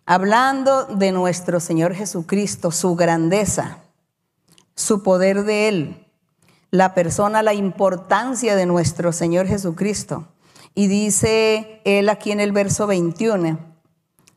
[0.05, 3.79] hablando de nuestro Señor Jesucristo, su grandeza,
[4.75, 6.07] su poder de Él,
[6.71, 10.27] la persona, la importancia de nuestro Señor Jesucristo.
[10.73, 13.57] Y dice él aquí en el verso 21,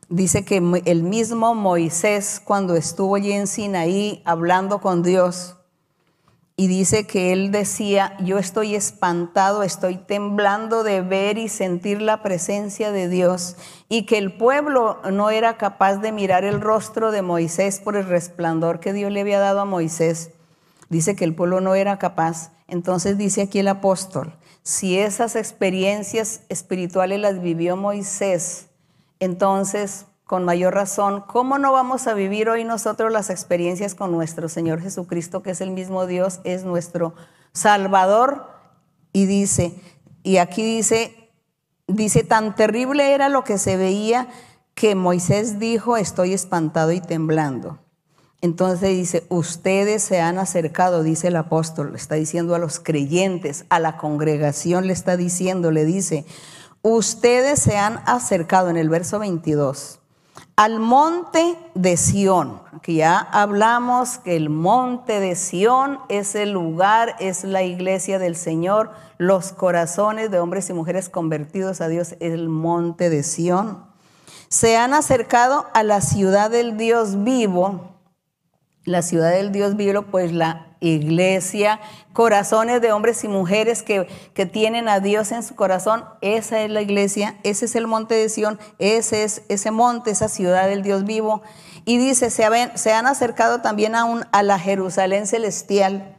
[0.07, 5.57] dice que el mismo Moisés cuando estuvo allí en Sinaí hablando con Dios,
[6.59, 12.21] y dice que él decía, yo estoy espantado, estoy temblando de ver y sentir la
[12.21, 13.55] presencia de Dios,
[13.87, 18.05] y que el pueblo no era capaz de mirar el rostro de Moisés por el
[18.07, 20.31] resplandor que Dios le había dado a Moisés.
[20.89, 22.51] Dice que el pueblo no era capaz.
[22.67, 28.67] Entonces dice aquí el apóstol, si esas experiencias espirituales las vivió Moisés,
[29.21, 34.47] entonces, con mayor razón, ¿cómo no vamos a vivir hoy nosotros las experiencias con nuestro
[34.47, 37.15] Señor Jesucristo, que es el mismo Dios, es nuestro
[37.51, 38.45] Salvador?
[39.11, 39.73] Y dice,
[40.21, 41.31] y aquí dice,
[41.87, 44.27] dice, tan terrible era lo que se veía
[44.75, 47.79] que Moisés dijo, estoy espantado y temblando.
[48.39, 53.65] Entonces dice, ustedes se han acercado, dice el apóstol, le está diciendo a los creyentes,
[53.69, 56.27] a la congregación le está diciendo, le dice,
[56.83, 59.98] ustedes se han acercado en el verso 22
[60.59, 67.15] al monte de Sión, que ya hablamos que el monte de Sión es el lugar,
[67.21, 72.33] es la iglesia del Señor, los corazones de hombres y mujeres convertidos a Dios, es
[72.33, 73.85] el monte de Sión.
[74.49, 77.95] Se han acercado a la ciudad del Dios vivo,
[78.83, 81.79] la ciudad del Dios vivo, pues la iglesia,
[82.13, 86.69] corazones de hombres y mujeres que, que, tienen a Dios en su corazón, esa es
[86.69, 90.83] la iglesia, ese es el monte de Sión, ese es ese monte, esa ciudad del
[90.83, 91.41] Dios vivo.
[91.85, 96.17] Y dice, se, se han acercado también a, a la Jerusalén celestial,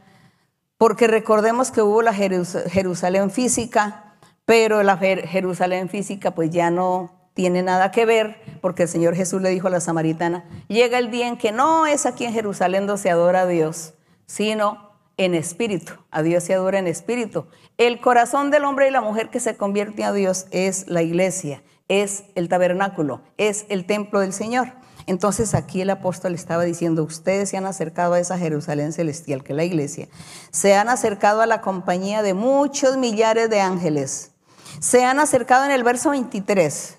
[0.77, 7.63] porque recordemos que hubo la Jerusalén física, pero la Jerusalén física pues ya no, tiene
[7.63, 11.27] nada que ver, porque el Señor Jesús le dijo a la samaritana, llega el día
[11.27, 13.93] en que no es aquí en Jerusalén donde se adora a Dios,
[14.31, 15.91] sino en espíritu.
[16.09, 17.47] A Dios se adora en espíritu.
[17.77, 21.63] El corazón del hombre y la mujer que se convierte a Dios es la iglesia,
[21.89, 24.71] es el tabernáculo, es el templo del Señor.
[25.05, 29.51] Entonces aquí el apóstol estaba diciendo, ustedes se han acercado a esa Jerusalén celestial, que
[29.51, 30.07] es la iglesia,
[30.51, 34.31] se han acercado a la compañía de muchos millares de ángeles,
[34.79, 36.97] se han acercado en el verso 23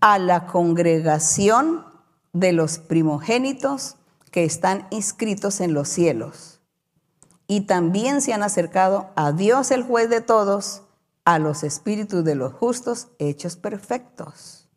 [0.00, 1.84] a la congregación
[2.32, 3.96] de los primogénitos
[4.30, 6.59] que están inscritos en los cielos.
[7.50, 10.82] Y también se han acercado a Dios el juez de todos,
[11.24, 14.68] a los espíritus de los justos hechos perfectos.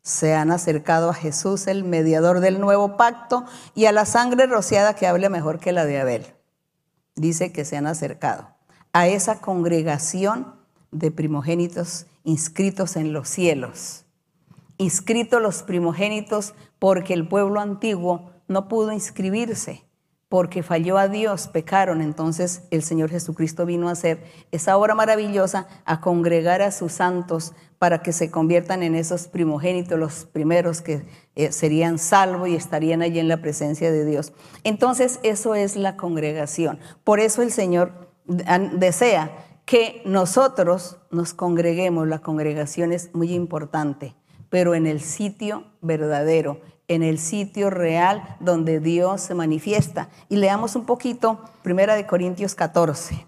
[0.00, 3.44] Se han acercado a Jesús, el mediador del nuevo pacto,
[3.74, 6.26] y a la sangre rociada que hable mejor que la de Abel.
[7.16, 8.48] Dice que se han acercado
[8.94, 10.54] a esa congregación
[10.92, 14.06] de primogénitos inscritos en los cielos
[14.78, 19.85] inscritos los primogénitos porque el pueblo antiguo no pudo inscribirse
[20.28, 22.00] porque falló a Dios, pecaron.
[22.00, 27.52] Entonces el Señor Jesucristo vino a hacer esa obra maravillosa, a congregar a sus santos
[27.78, 31.02] para que se conviertan en esos primogénitos, los primeros que
[31.34, 34.32] eh, serían salvos y estarían allí en la presencia de Dios.
[34.64, 36.78] Entonces eso es la congregación.
[37.04, 39.30] Por eso el Señor desea
[39.64, 42.08] que nosotros nos congreguemos.
[42.08, 44.16] La congregación es muy importante
[44.48, 50.08] pero en el sitio verdadero, en el sitio real donde Dios se manifiesta.
[50.28, 53.26] Y leamos un poquito Primera de Corintios 14.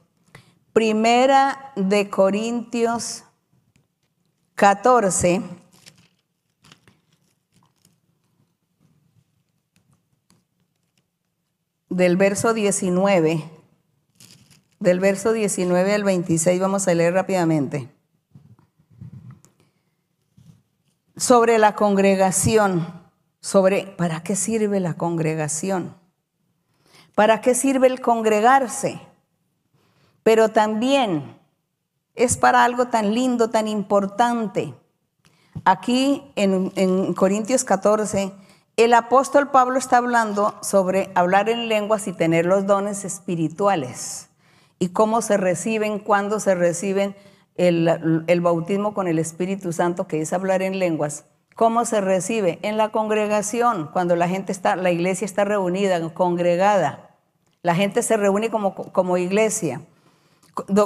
[0.73, 3.25] Primera de Corintios
[4.55, 5.43] 14.
[11.91, 13.45] Del verso 19,
[14.79, 17.89] del verso 19 al 26, vamos a leer rápidamente.
[21.19, 22.98] sobre la congregación,
[23.41, 25.95] sobre para qué sirve la congregación,
[27.15, 29.01] para qué sirve el congregarse,
[30.23, 31.39] pero también
[32.15, 34.75] es para algo tan lindo, tan importante.
[35.65, 38.33] Aquí en, en Corintios 14,
[38.77, 44.29] el apóstol Pablo está hablando sobre hablar en lenguas y tener los dones espirituales
[44.79, 47.17] y cómo se reciben, cuándo se reciben
[47.57, 51.25] el, bautismo con el Espíritu Santo, que es hablar en lenguas,
[51.59, 52.61] ¿Cómo se recibe?
[52.63, 57.11] En la congregación, cuando la gente está, la iglesia está reunida, congregada.
[57.63, 59.81] La gente se reúne como, como iglesia.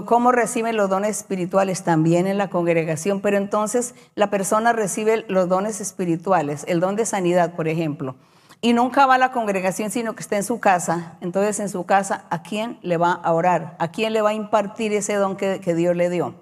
[0.06, 1.84] ¿Cómo reciben los dones espirituales?
[1.84, 7.04] También en la congregación, pero entonces la persona recibe los dones espirituales, el don de
[7.04, 8.14] sanidad, por ejemplo,
[8.62, 11.18] y nunca va a la congregación, sino que está en su casa.
[11.20, 13.76] Entonces, en su casa, ¿a quién le va a orar?
[13.78, 16.34] ¿A quién le va a impartir ese don que, Dios le dio?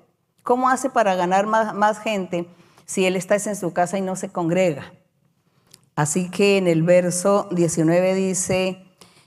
[0.44, 2.46] ¿Cómo hace para ganar más, más gente
[2.90, 4.92] si él está en su casa y no se congrega?
[5.94, 8.82] Así que en el verso 19 dice,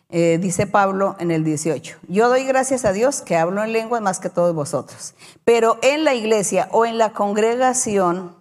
[0.10, 4.02] eh, dice Pablo en el 18, yo doy gracias a Dios que hablo en lenguas
[4.02, 8.36] más que todos vosotros, pero en la iglesia o en la congregación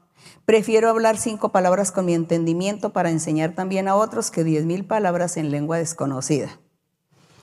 [0.44, 4.84] prefiero hablar cinco palabras con mi entendimiento para enseñar también a otros que diez mil
[4.84, 6.58] palabras en lengua desconocida.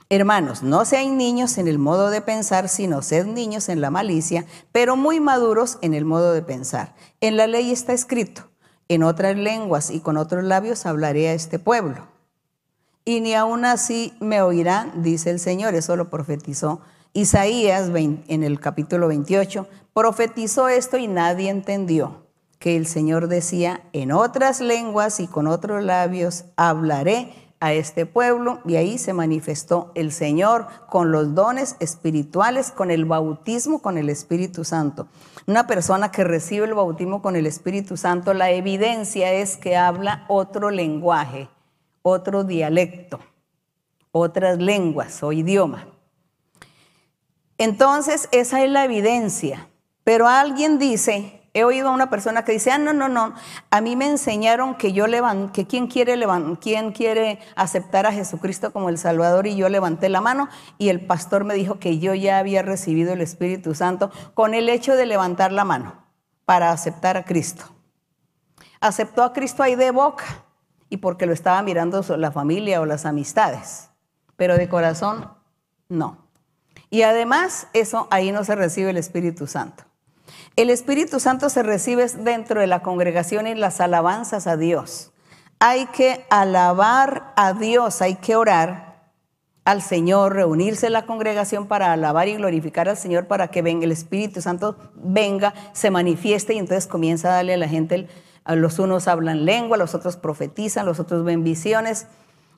[0.09, 4.45] Hermanos, no sean niños en el modo de pensar, sino sed niños en la malicia,
[4.71, 6.95] pero muy maduros en el modo de pensar.
[7.21, 8.49] En la ley está escrito,
[8.87, 12.07] en otras lenguas y con otros labios hablaré a este pueblo
[13.09, 15.73] y ni aún así me oirán, dice el Señor.
[15.73, 16.81] Eso lo profetizó
[17.13, 19.67] Isaías en el capítulo 28.
[19.93, 22.27] Profetizó esto y nadie entendió
[22.59, 28.61] que el Señor decía, en otras lenguas y con otros labios hablaré a este pueblo
[28.65, 34.09] y ahí se manifestó el Señor con los dones espirituales, con el bautismo con el
[34.09, 35.07] Espíritu Santo.
[35.45, 40.25] Una persona que recibe el bautismo con el Espíritu Santo, la evidencia es que habla
[40.27, 41.49] otro lenguaje
[42.01, 43.19] otro dialecto,
[44.11, 45.87] otras lenguas o idioma.
[47.57, 49.67] Entonces, esa es la evidencia.
[50.03, 53.33] Pero alguien dice, he oído a una persona que dice, ah, no, no, no,
[53.69, 56.19] a mí me enseñaron que yo levanto, que quien quiere,
[56.59, 61.05] quien quiere aceptar a Jesucristo como el Salvador y yo levanté la mano y el
[61.05, 65.05] pastor me dijo que yo ya había recibido el Espíritu Santo con el hecho de
[65.05, 66.05] levantar la mano
[66.45, 67.65] para aceptar a Cristo.
[68.81, 70.25] Aceptó a Cristo ahí de boca,
[70.89, 73.89] y porque lo estaba mirando la familia o las amistades,
[74.35, 75.31] pero de corazón
[75.87, 76.29] no.
[76.89, 79.83] Y además eso ahí no se recibe el Espíritu Santo.
[80.55, 85.11] El Espíritu Santo se recibe dentro de la congregación y las alabanzas a Dios.
[85.59, 88.89] Hay que alabar a Dios, hay que orar
[89.65, 93.85] al Señor, reunirse en la congregación para alabar y glorificar al Señor para que venga
[93.85, 98.07] el Espíritu Santo, venga, se manifieste y entonces comienza a darle a la gente
[98.47, 102.07] los unos hablan lengua, los otros profetizan, los otros ven visiones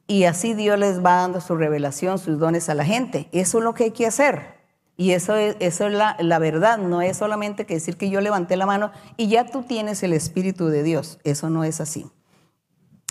[0.08, 3.28] y así Dios les va dando su revelación, sus dones a la gente.
[3.32, 4.61] Eso es lo que hay que hacer.
[5.02, 8.22] Y eso es, eso es la, la, verdad, no es solamente que decir que yo
[8.22, 11.18] levanté la mano y ya tú tienes el Espíritu de Dios.
[11.24, 12.06] Eso no es así.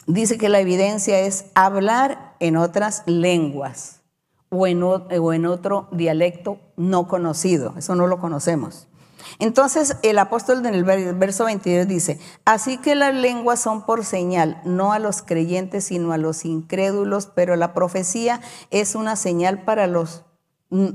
[0.07, 4.03] Dice que la evidencia es hablar en otras lenguas
[4.51, 7.75] o en, o en otro dialecto no conocido.
[7.77, 8.87] Eso no lo conocemos.
[9.41, 14.61] Entonces el apóstol en el verso 22 dice, así que las lenguas son por señal,
[14.65, 19.89] no a los creyentes, sino a los incrédulos, pero la profecía es una señal para
[19.89, 20.25] los,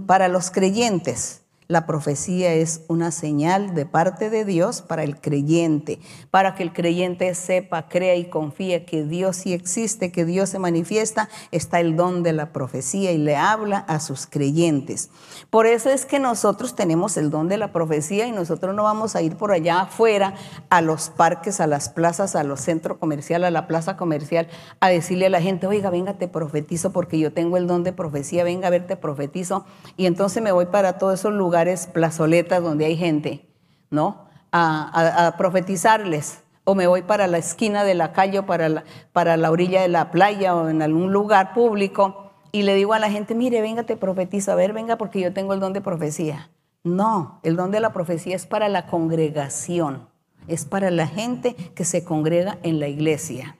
[0.06, 5.99] para los creyentes la profecía es una señal de parte de Dios para el creyente,
[6.30, 10.59] para que el creyente sepa, crea y confíe que Dios sí existe, que Dios se
[10.59, 15.09] manifiesta, está el don de la profecía y le habla a sus creyentes.
[15.49, 19.16] Por eso es que nosotros tenemos el don de la profecía y nosotros no vamos
[19.16, 20.36] a ir por allá afuera
[20.70, 24.47] a los parques, a las plazas, a los centros comerciales, a la plaza comercial,
[24.79, 27.92] a decirle a la gente, oiga, venga, te profetizo porque yo tengo el don de
[27.92, 29.66] profecía, venga a ver, te profetizo.
[29.97, 31.55] Y entonces me voy para todos esos lugares
[31.88, 33.48] plazoletas donde hay gente,
[33.90, 34.26] ¿no?
[34.52, 36.42] A, profetizarles.
[36.64, 38.84] O me voy para la esquina de la calle o para la,
[39.14, 42.26] para la orilla de la playa o en algún lugar público
[42.56, 45.34] y le digo a la gente, mire, venga, te profetizo, a ver, venga, porque yo
[45.34, 46.52] tengo el don de profecía.
[46.86, 50.08] No, el don de la profecía es para la congregación,
[50.48, 53.58] es para la gente que se congrega en la iglesia.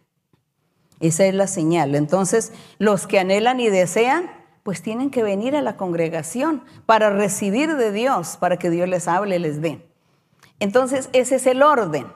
[1.02, 1.94] Esa es la señal.
[1.94, 4.32] Entonces, los que anhelan y desean,
[4.66, 9.08] pues tienen que venir a la congregación para recibir de Dios, para que Dios les
[9.08, 9.88] hable, les dé.
[10.60, 12.08] Entonces, ese es el orden.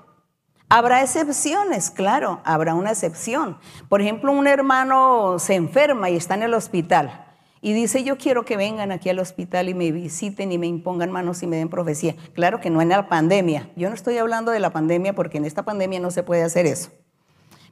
[0.67, 3.59] Habrá excepciones, claro, habrá una excepción.
[3.87, 7.27] Por ejemplo, un hermano se enferma y está en el hospital
[7.61, 11.11] y dice, yo quiero que vengan aquí al hospital y me visiten y me impongan
[11.11, 12.15] manos y me den profecía.
[12.33, 13.69] Claro que no en la pandemia.
[13.75, 16.65] Yo no estoy hablando de la pandemia porque en esta pandemia no se puede hacer
[16.65, 16.89] eso.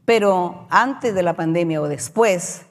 [0.06, 2.68] Pero antes de la pandemia o después,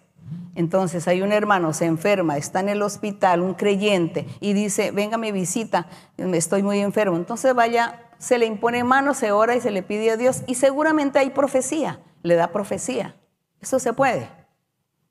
[0.56, 5.18] entonces hay un hermano, se enferma, está en el hospital, un creyente, y dice, venga
[5.18, 7.16] mi visita, estoy muy enfermo.
[7.16, 10.54] Entonces vaya, se le impone mano, se ora y se le pide a Dios, y
[10.54, 13.14] seguramente hay profecía, le da profecía.
[13.60, 14.28] Eso se puede.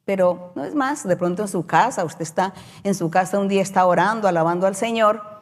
[0.04, 2.54] Pero no es más, de pronto en su casa, usted está
[2.84, 5.35] en su casa un día, está orando, alabando al Señor,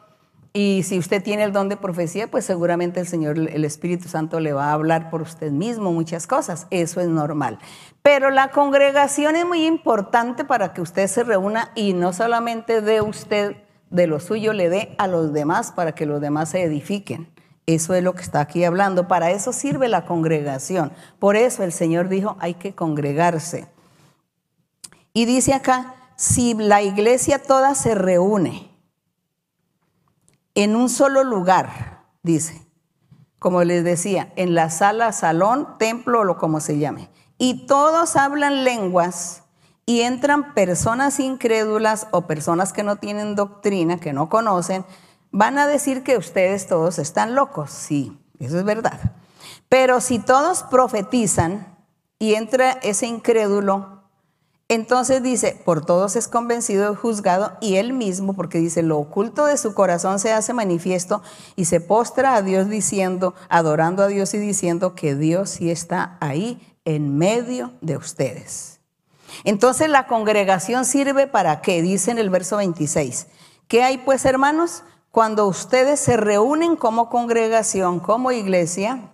[0.56, 4.38] Y si usted tiene el don de profecía, pues seguramente el Señor, el Espíritu Santo
[4.38, 6.68] le va a hablar por usted mismo muchas cosas.
[6.70, 7.58] Eso es normal.
[8.02, 13.00] Pero la congregación es muy importante para que usted se reúna y no solamente de
[13.00, 13.56] usted
[13.90, 17.28] de lo suyo, le dé a los demás para que los demás se edifiquen.
[17.66, 19.08] Eso es lo que está aquí hablando.
[19.08, 20.92] Para eso sirve la congregación.
[21.18, 23.66] Por eso el Señor dijo, hay que congregarse.
[25.12, 28.73] Y dice acá, si la iglesia toda se reúne,
[30.54, 32.62] en un solo lugar, dice,
[33.38, 37.10] como les decía, en la sala, salón, templo o como se llame.
[37.36, 39.42] Y todos hablan lenguas
[39.86, 44.84] y entran personas incrédulas o personas que no tienen doctrina, que no conocen,
[45.30, 47.70] van a decir que ustedes todos están locos.
[47.70, 48.98] Sí, eso es verdad.
[49.68, 51.76] Pero si todos profetizan
[52.18, 53.93] y entra ese incrédulo,
[54.74, 59.46] entonces dice, por todos es convencido y juzgado, y él mismo, porque dice, lo oculto
[59.46, 61.22] de su corazón se hace manifiesto
[61.56, 66.16] y se postra a Dios diciendo, adorando a Dios y diciendo que Dios sí está
[66.20, 68.80] ahí en medio de ustedes.
[69.44, 73.26] Entonces la congregación sirve para qué, dice en el verso 26.
[73.68, 74.84] ¿Qué hay pues, hermanos?
[75.10, 79.12] Cuando ustedes se reúnen como congregación, como iglesia,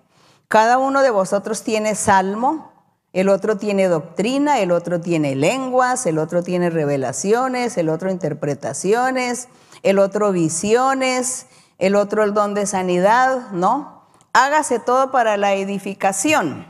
[0.48, 2.69] cada uno de vosotros tiene salmo,
[3.12, 9.48] el otro tiene doctrina, el otro tiene lenguas, el otro tiene revelaciones, el otro interpretaciones,
[9.82, 11.46] el otro visiones,
[11.78, 14.04] el otro el don de sanidad, ¿no?
[14.32, 16.66] Hágase todo para la edificación.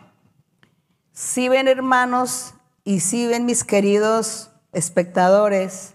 [1.12, 2.54] Si ven hermanos
[2.84, 5.94] y si ven mis queridos espectadores,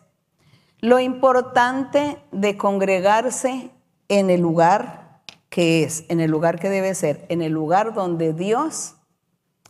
[0.80, 3.72] lo importante de congregarse
[4.10, 8.34] en el lugar que es, en el lugar que debe ser, en el lugar donde
[8.34, 8.95] Dios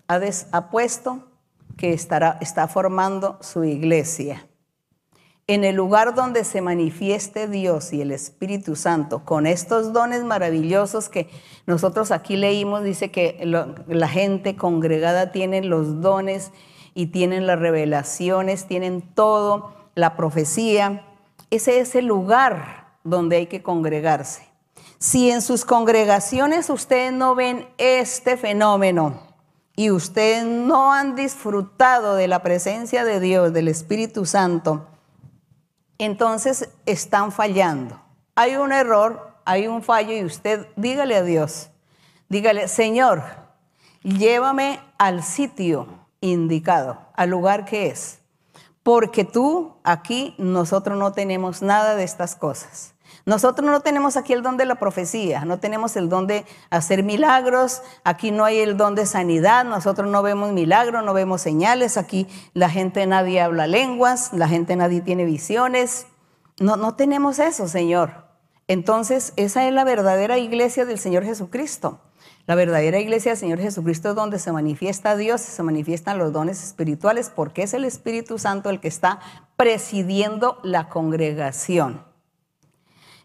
[0.07, 1.23] ha, puesto
[1.77, 4.47] que estará, está formando su iglesia.
[5.47, 11.07] En el lugar donde se manifieste Dios y el Espíritu Santo, con estos dones maravillosos
[11.07, 11.29] que
[11.67, 16.51] nosotros aquí leímos, dice que la gente congregada tiene los dones
[16.95, 21.05] y tienen las revelaciones, tienen todo, la profecía.
[21.51, 24.47] Ese es el lugar donde hay que congregarse.
[24.97, 29.34] Si en sus congregaciones ustedes no ven este fenómeno,
[29.75, 34.87] y ustedes no han disfrutado de la presencia de Dios, del Espíritu Santo,
[35.97, 38.01] entonces están fallando.
[38.35, 41.69] Hay un error, hay un fallo y usted dígale a Dios,
[42.29, 43.23] dígale, Señor,
[44.03, 45.87] llévame al sitio
[46.21, 48.19] indicado, al lugar que es,
[48.81, 52.94] porque tú aquí nosotros no tenemos nada de estas cosas.
[53.25, 57.01] Nosotros no tenemos aquí el don de la profecía, no tenemos el don de hacer
[57.01, 61.97] milagros, aquí no hay el don de sanidad, nosotros no vemos milagros, no vemos señales,
[61.97, 66.05] aquí la gente nadie habla lenguas, la gente nadie tiene visiones.
[66.59, 68.25] No, no tenemos eso, Señor.
[68.67, 72.01] Entonces, esa es la verdadera iglesia del Señor Jesucristo.
[72.45, 76.63] La verdadera iglesia del Señor Jesucristo es donde se manifiesta Dios, se manifiestan los dones
[76.63, 79.19] espirituales, porque es el Espíritu Santo el que está
[79.57, 82.14] presidiendo la congregación.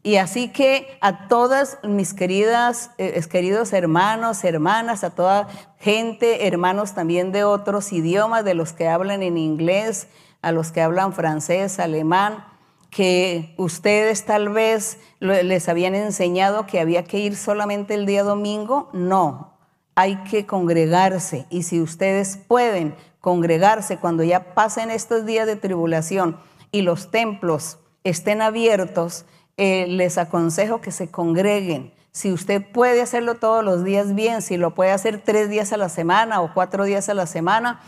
[0.02, 5.48] Y así que a todas mis queridas, eh, queridos hermanos, hermanas, a toda
[5.78, 10.08] gente, hermanos también de otros idiomas, de los que hablan en inglés,
[10.40, 12.44] a los que hablan francés, alemán,
[12.90, 18.88] que ustedes tal vez les habían enseñado que había que ir solamente el día domingo.
[18.94, 19.52] No,
[19.94, 21.46] hay que congregarse.
[21.50, 26.38] Y si ustedes pueden congregarse cuando ya pasen estos días de tribulación
[26.72, 29.26] y los templos estén abiertos,
[29.62, 31.92] eh, les aconsejo que se congreguen.
[32.12, 35.76] Si usted puede hacerlo todos los días bien, si lo puede hacer tres días a
[35.76, 37.78] la semana o cuatro días a la semana,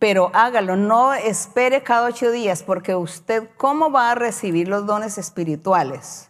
[0.00, 5.16] pero hágalo, no espere cada ocho días, porque usted, ¿cómo va a recibir los dones
[5.16, 6.28] espirituales?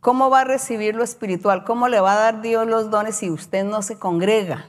[0.00, 1.64] ¿Cómo va a recibir lo espiritual?
[1.64, 4.68] ¿Cómo le va a dar Dios los dones si usted no se congrega?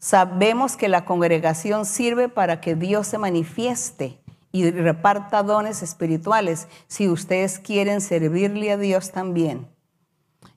[0.00, 4.18] Sabemos que la congregación sirve para que Dios se manifieste
[4.52, 9.68] y reparta dones espirituales si ustedes quieren servirle a Dios también.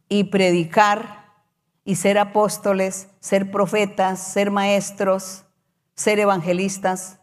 [0.10, 1.24] Y predicar
[1.86, 5.44] y ser apóstoles, ser profetas, ser maestros,
[5.95, 7.20] ser evangelistas.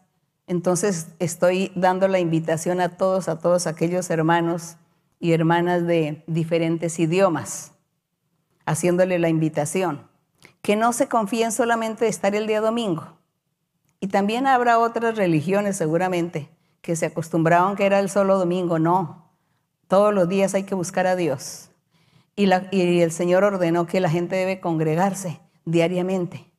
[0.47, 4.77] Entonces estoy dando la invitación a todos, a todos aquellos hermanos
[5.19, 7.73] y hermanas de diferentes idiomas,
[8.65, 10.07] haciéndole la invitación,
[10.61, 13.17] que no se confíen solamente de estar el día domingo.
[13.99, 16.49] Y también habrá otras religiones seguramente
[16.81, 18.79] que se acostumbraban que era el solo domingo.
[18.79, 19.31] No,
[19.87, 21.69] todos los días hay que buscar a Dios.
[22.35, 22.49] Y,
[23.01, 26.51] el Señor ordenó que la gente debe congregarse diariamente.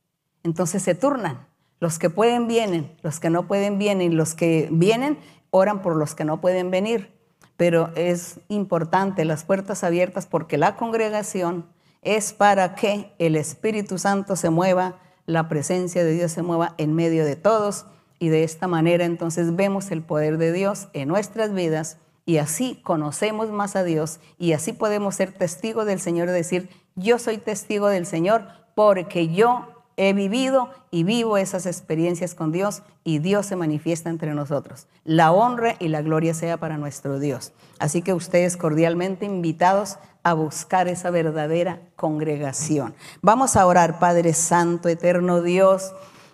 [0.43, 1.47] Entonces se turnan.
[1.81, 5.19] Los que pueden vienen, los que no pueden vienen, los que vienen
[5.51, 7.11] oran por los que no pueden venir.
[7.57, 11.66] pero es importante las puertas abiertas porque la congregación
[12.01, 16.94] es para que el Espíritu Santo se mueva, la presencia de Dios se mueva en
[16.94, 17.86] medio de todos
[18.23, 22.81] y de esta manera entonces vemos el poder de Dios en nuestras vidas y así
[22.85, 27.39] conocemos más a Dios y así podemos ser testigos del Señor y decir, yo soy
[27.39, 28.44] testigo del Señor
[28.77, 29.66] porque yo
[29.97, 34.86] he vivido y vivo esas experiencias con Dios y Dios se manifiesta entre nosotros.
[35.03, 37.51] La honra y la gloria sea para nuestro Dios.
[37.81, 42.94] Así que ustedes cordialmente invitados a buscar esa verdadera congregación.
[43.20, 45.93] Vamos a orar, Padre Santo, eterno Dios.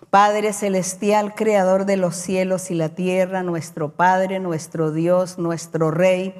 [0.09, 6.33] Padre celestial, creador de los cielos y la tierra, nuestro Padre, nuestro Dios, nuestro Rey.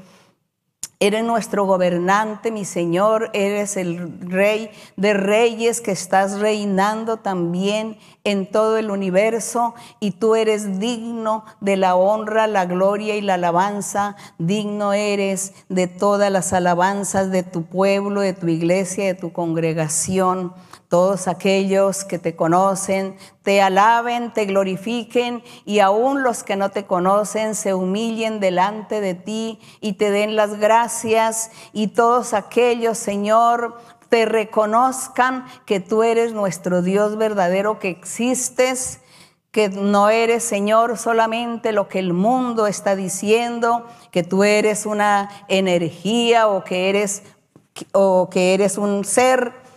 [1.01, 8.49] Eres nuestro gobernante, mi Señor, eres el Rey de reyes que estás reinando también en
[8.49, 14.17] todo el universo y tú eres digno de la honra, la gloria y la alabanza,
[14.39, 20.53] digno eres de todas las alabanzas de tu pueblo, de tu iglesia, de tu congregación.
[20.89, 26.87] Todos aquellos que te conocen te alaben, te glorifiquen y aún los que no te
[26.87, 33.77] conocen se humillen delante de ti y te den las gracias y todos aquellos, Señor,
[34.09, 39.01] te reconozcan que tú eres nuestro Dios verdadero, que existes,
[39.51, 45.29] que no eres, Señor, solamente lo que el mundo está diciendo, que tú eres una
[45.49, 47.21] energía o que eres,
[47.91, 49.68] o que eres un ser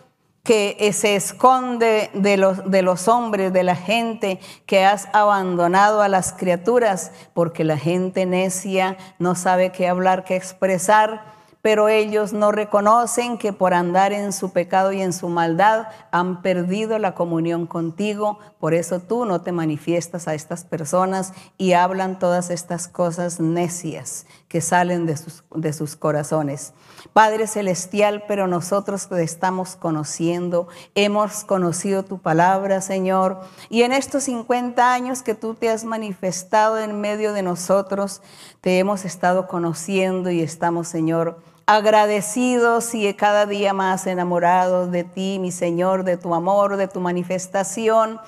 [0.42, 2.36] que se esconde de
[2.82, 8.96] los, hombres, de la gente, que has abandonado a las criaturas, porque la gente necia
[9.20, 11.32] no sabe qué hablar, qué expresar,
[11.62, 16.42] pero ellos no reconocen que por andar en su pecado y en su maldad han
[16.42, 22.18] perdido la comunión contigo, por eso tú no te manifiestas a estas personas y hablan
[22.18, 26.72] todas estas cosas necias que salen de sus corazones.
[27.12, 34.24] Padre Celestial, pero nosotros te estamos conociendo, hemos conocido tu palabra, Señor, y en estos
[34.24, 38.22] 50 años que tú te has manifestado en medio de nosotros,
[38.60, 45.38] te hemos estado conociendo y estamos, Señor, agradecidos y cada día más enamorados de ti,
[45.40, 48.20] mi Señor, de tu amor, de tu manifestación,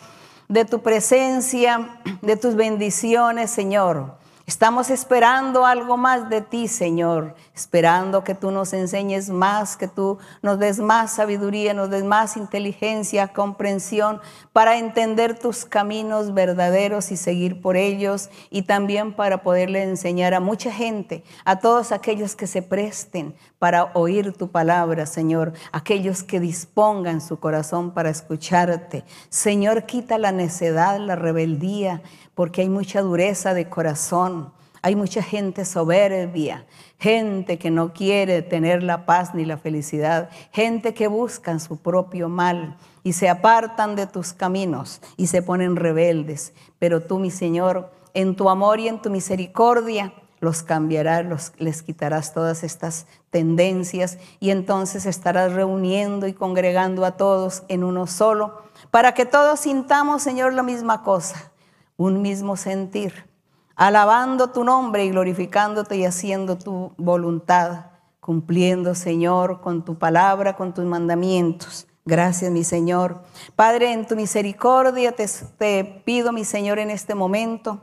[0.49, 4.24] de tu presencia, de tus bendiciones, Señor.
[4.47, 10.19] Estamos esperando algo más de ti, Señor, esperando que tú nos enseñes más, que tú
[10.43, 14.21] nos des más sabiduría, nos des más inteligencia, comprensión
[14.53, 20.41] para entender tus caminos verdaderos y seguir por ellos y también para poderle enseñar a
[20.41, 23.35] mucha gente, a todos aquellos que se presten
[23.65, 29.05] para oír tu palabra, Señor, aquellos que dispongan su corazón para escucharte.
[29.31, 32.03] Señor, quita la necedad, la rebeldía
[32.35, 36.67] porque hay mucha dureza de corazón, hay mucha gente soberbia,
[36.99, 42.29] gente que no quiere tener la paz ni la felicidad, gente que buscan su propio
[42.29, 46.53] mal y se apartan de tus caminos y se ponen rebeldes.
[46.79, 50.13] Pero tú, mi Señor, en tu amor y en tu misericordia,
[50.45, 57.17] los cambiarás, los, les quitarás todas estas tendencias y entonces estarás reuniendo y congregando a
[57.17, 58.63] todos en uno solo,
[58.93, 61.51] para que todos sintamos, Señor, la misma cosa,
[61.97, 63.29] un mismo sentir,
[63.75, 67.87] alabando tu nombre y glorificándote y haciendo tu voluntad,
[68.21, 71.87] cumpliendo, Señor, con tu palabra, con tus mandamientos.
[72.07, 73.23] Gracias, mi Señor.
[73.57, 75.27] Padre, en tu misericordia te,
[75.57, 77.81] te, pido, mi Señor, en este momento,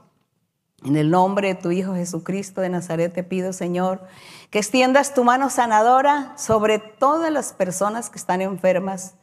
[0.84, 4.02] en el nombre de tu Hijo Jesucristo de Nazaret, te pido, Señor,
[4.49, 9.16] que extiendas tu mano sanadora sobre todas las personas que están enfermas,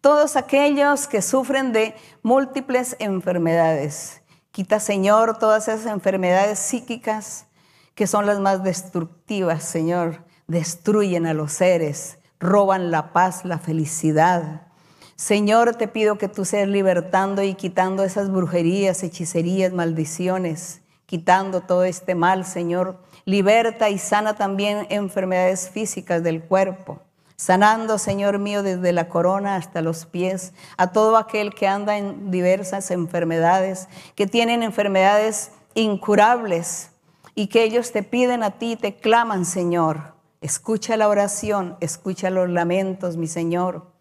[0.00, 4.20] todos aquellos que sufren de múltiples enfermedades.
[4.52, 7.46] Quita, Señor, todas esas enfermedades psíquicas
[7.94, 10.24] que son las más destructivas, Señor.
[10.46, 14.68] Destruyen a los seres, roban la paz, la felicidad.
[15.16, 21.84] Señor, te pido que tú seas libertando y quitando esas brujerías, hechicerías, maldiciones, quitando todo
[21.84, 22.98] este mal, Señor.
[23.24, 27.00] Liberta y sana también enfermedades físicas del cuerpo
[27.36, 32.30] sanando, Señor mío, desde la corona hasta los pies, a todo aquel que anda en
[32.30, 36.90] diversas enfermedades, que tienen enfermedades incurables
[37.34, 40.14] y que ellos te piden a ti, te claman, Señor.
[40.40, 43.95] Escucha la oración, escucha los lamentos, mi Señor.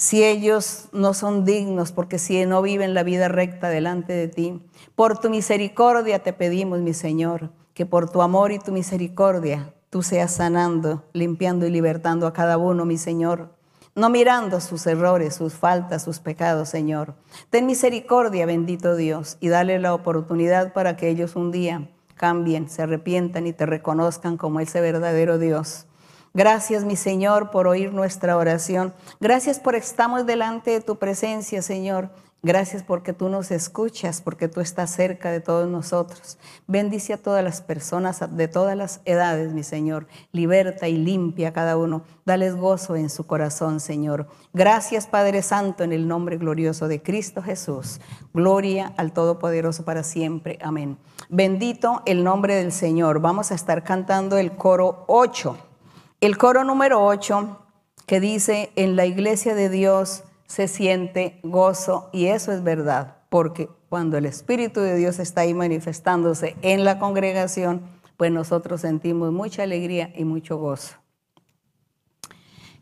[0.00, 4.62] Si ellos no son dignos, porque si no viven la vida recta delante de ti,
[4.94, 10.02] por tu misericordia te pedimos, mi Señor, que por tu amor y tu misericordia tú
[10.02, 13.50] seas sanando, limpiando y libertando a cada uno, mi Señor.
[13.94, 17.12] No mirando sus errores, sus faltas, sus pecados, Señor.
[17.50, 22.80] Ten misericordia, bendito Dios, y dale la oportunidad para que ellos un día cambien, se
[22.80, 25.84] arrepientan y te reconozcan como ese verdadero Dios.
[26.32, 28.94] Gracias, mi Señor, por oír nuestra oración.
[29.18, 32.10] Gracias por estamos delante de tu presencia, Señor.
[32.42, 36.38] Gracias porque tú nos escuchas, porque tú estás cerca de todos nosotros.
[36.66, 40.06] Bendice a todas las personas de todas las edades, mi Señor.
[40.32, 42.02] Liberta y limpia a cada uno.
[42.24, 44.26] Dales gozo en su corazón, Señor.
[44.54, 48.00] Gracias, Padre Santo, en el nombre glorioso de Cristo Jesús.
[48.32, 50.58] Gloria al Todopoderoso para siempre.
[50.62, 50.96] Amén.
[51.28, 53.20] Bendito el nombre del Señor.
[53.20, 55.69] Vamos a estar cantando el coro 8.
[56.20, 57.56] El coro número 8
[58.06, 63.70] que dice, en la iglesia de Dios se siente gozo y eso es verdad, porque
[63.88, 67.80] cuando el Espíritu de Dios está ahí manifestándose en la congregación,
[68.18, 70.96] pues nosotros sentimos mucha alegría y mucho gozo.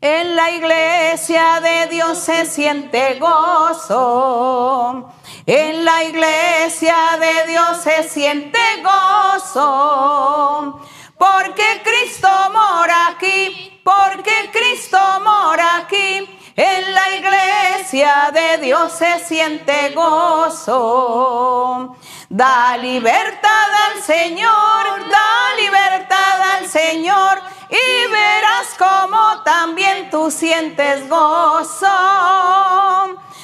[0.01, 5.13] En la iglesia de Dios se siente gozo.
[5.45, 10.81] En la iglesia de Dios se siente gozo.
[11.19, 16.37] Porque Cristo mora aquí, porque Cristo mora aquí.
[16.55, 21.97] En la iglesia de Dios se siente gozo.
[22.29, 31.85] Da libertad al Señor, da libertad al Señor y verás cómo también tú sientes gozo.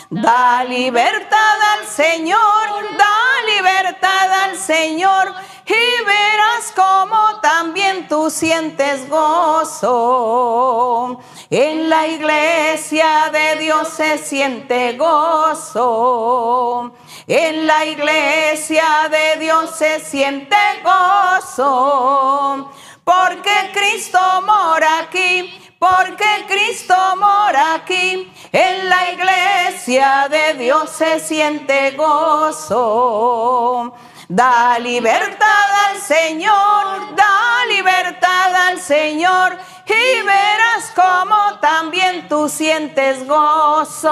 [0.09, 5.35] Da libertad al Señor, da libertad al Señor
[5.67, 11.19] y verás cómo también tú sientes gozo.
[11.49, 16.93] En la iglesia de Dios se siente gozo.
[17.27, 22.71] En la iglesia de Dios se siente gozo.
[23.03, 25.59] Porque Cristo mora aquí.
[25.79, 28.31] Porque Cristo mora aquí.
[28.51, 33.93] En la iglesia de Dios se siente gozo.
[34.27, 44.09] Da libertad al Señor, da libertad al Señor y verás cómo también tú sientes gozo.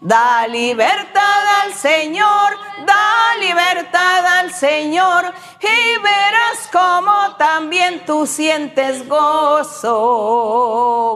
[0.00, 2.56] Da libertad al Señor,
[2.86, 10.00] da libertad al Señor y verás cómo también tú sientes gozo.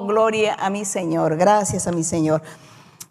[0.06, 2.42] Gloria a mi Señor, gracias a mi Señor.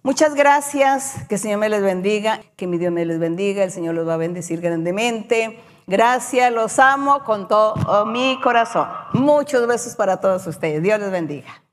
[0.01, 3.71] Muchas gracias, que el Señor me les bendiga, que mi Dios me les bendiga, el
[3.71, 5.59] Señor los va a bendecir grandemente.
[5.87, 8.87] Gracias, los amo con todo mi corazón.
[9.11, 10.81] Muchos besos para todos ustedes.
[10.81, 11.63] Dios les bendiga.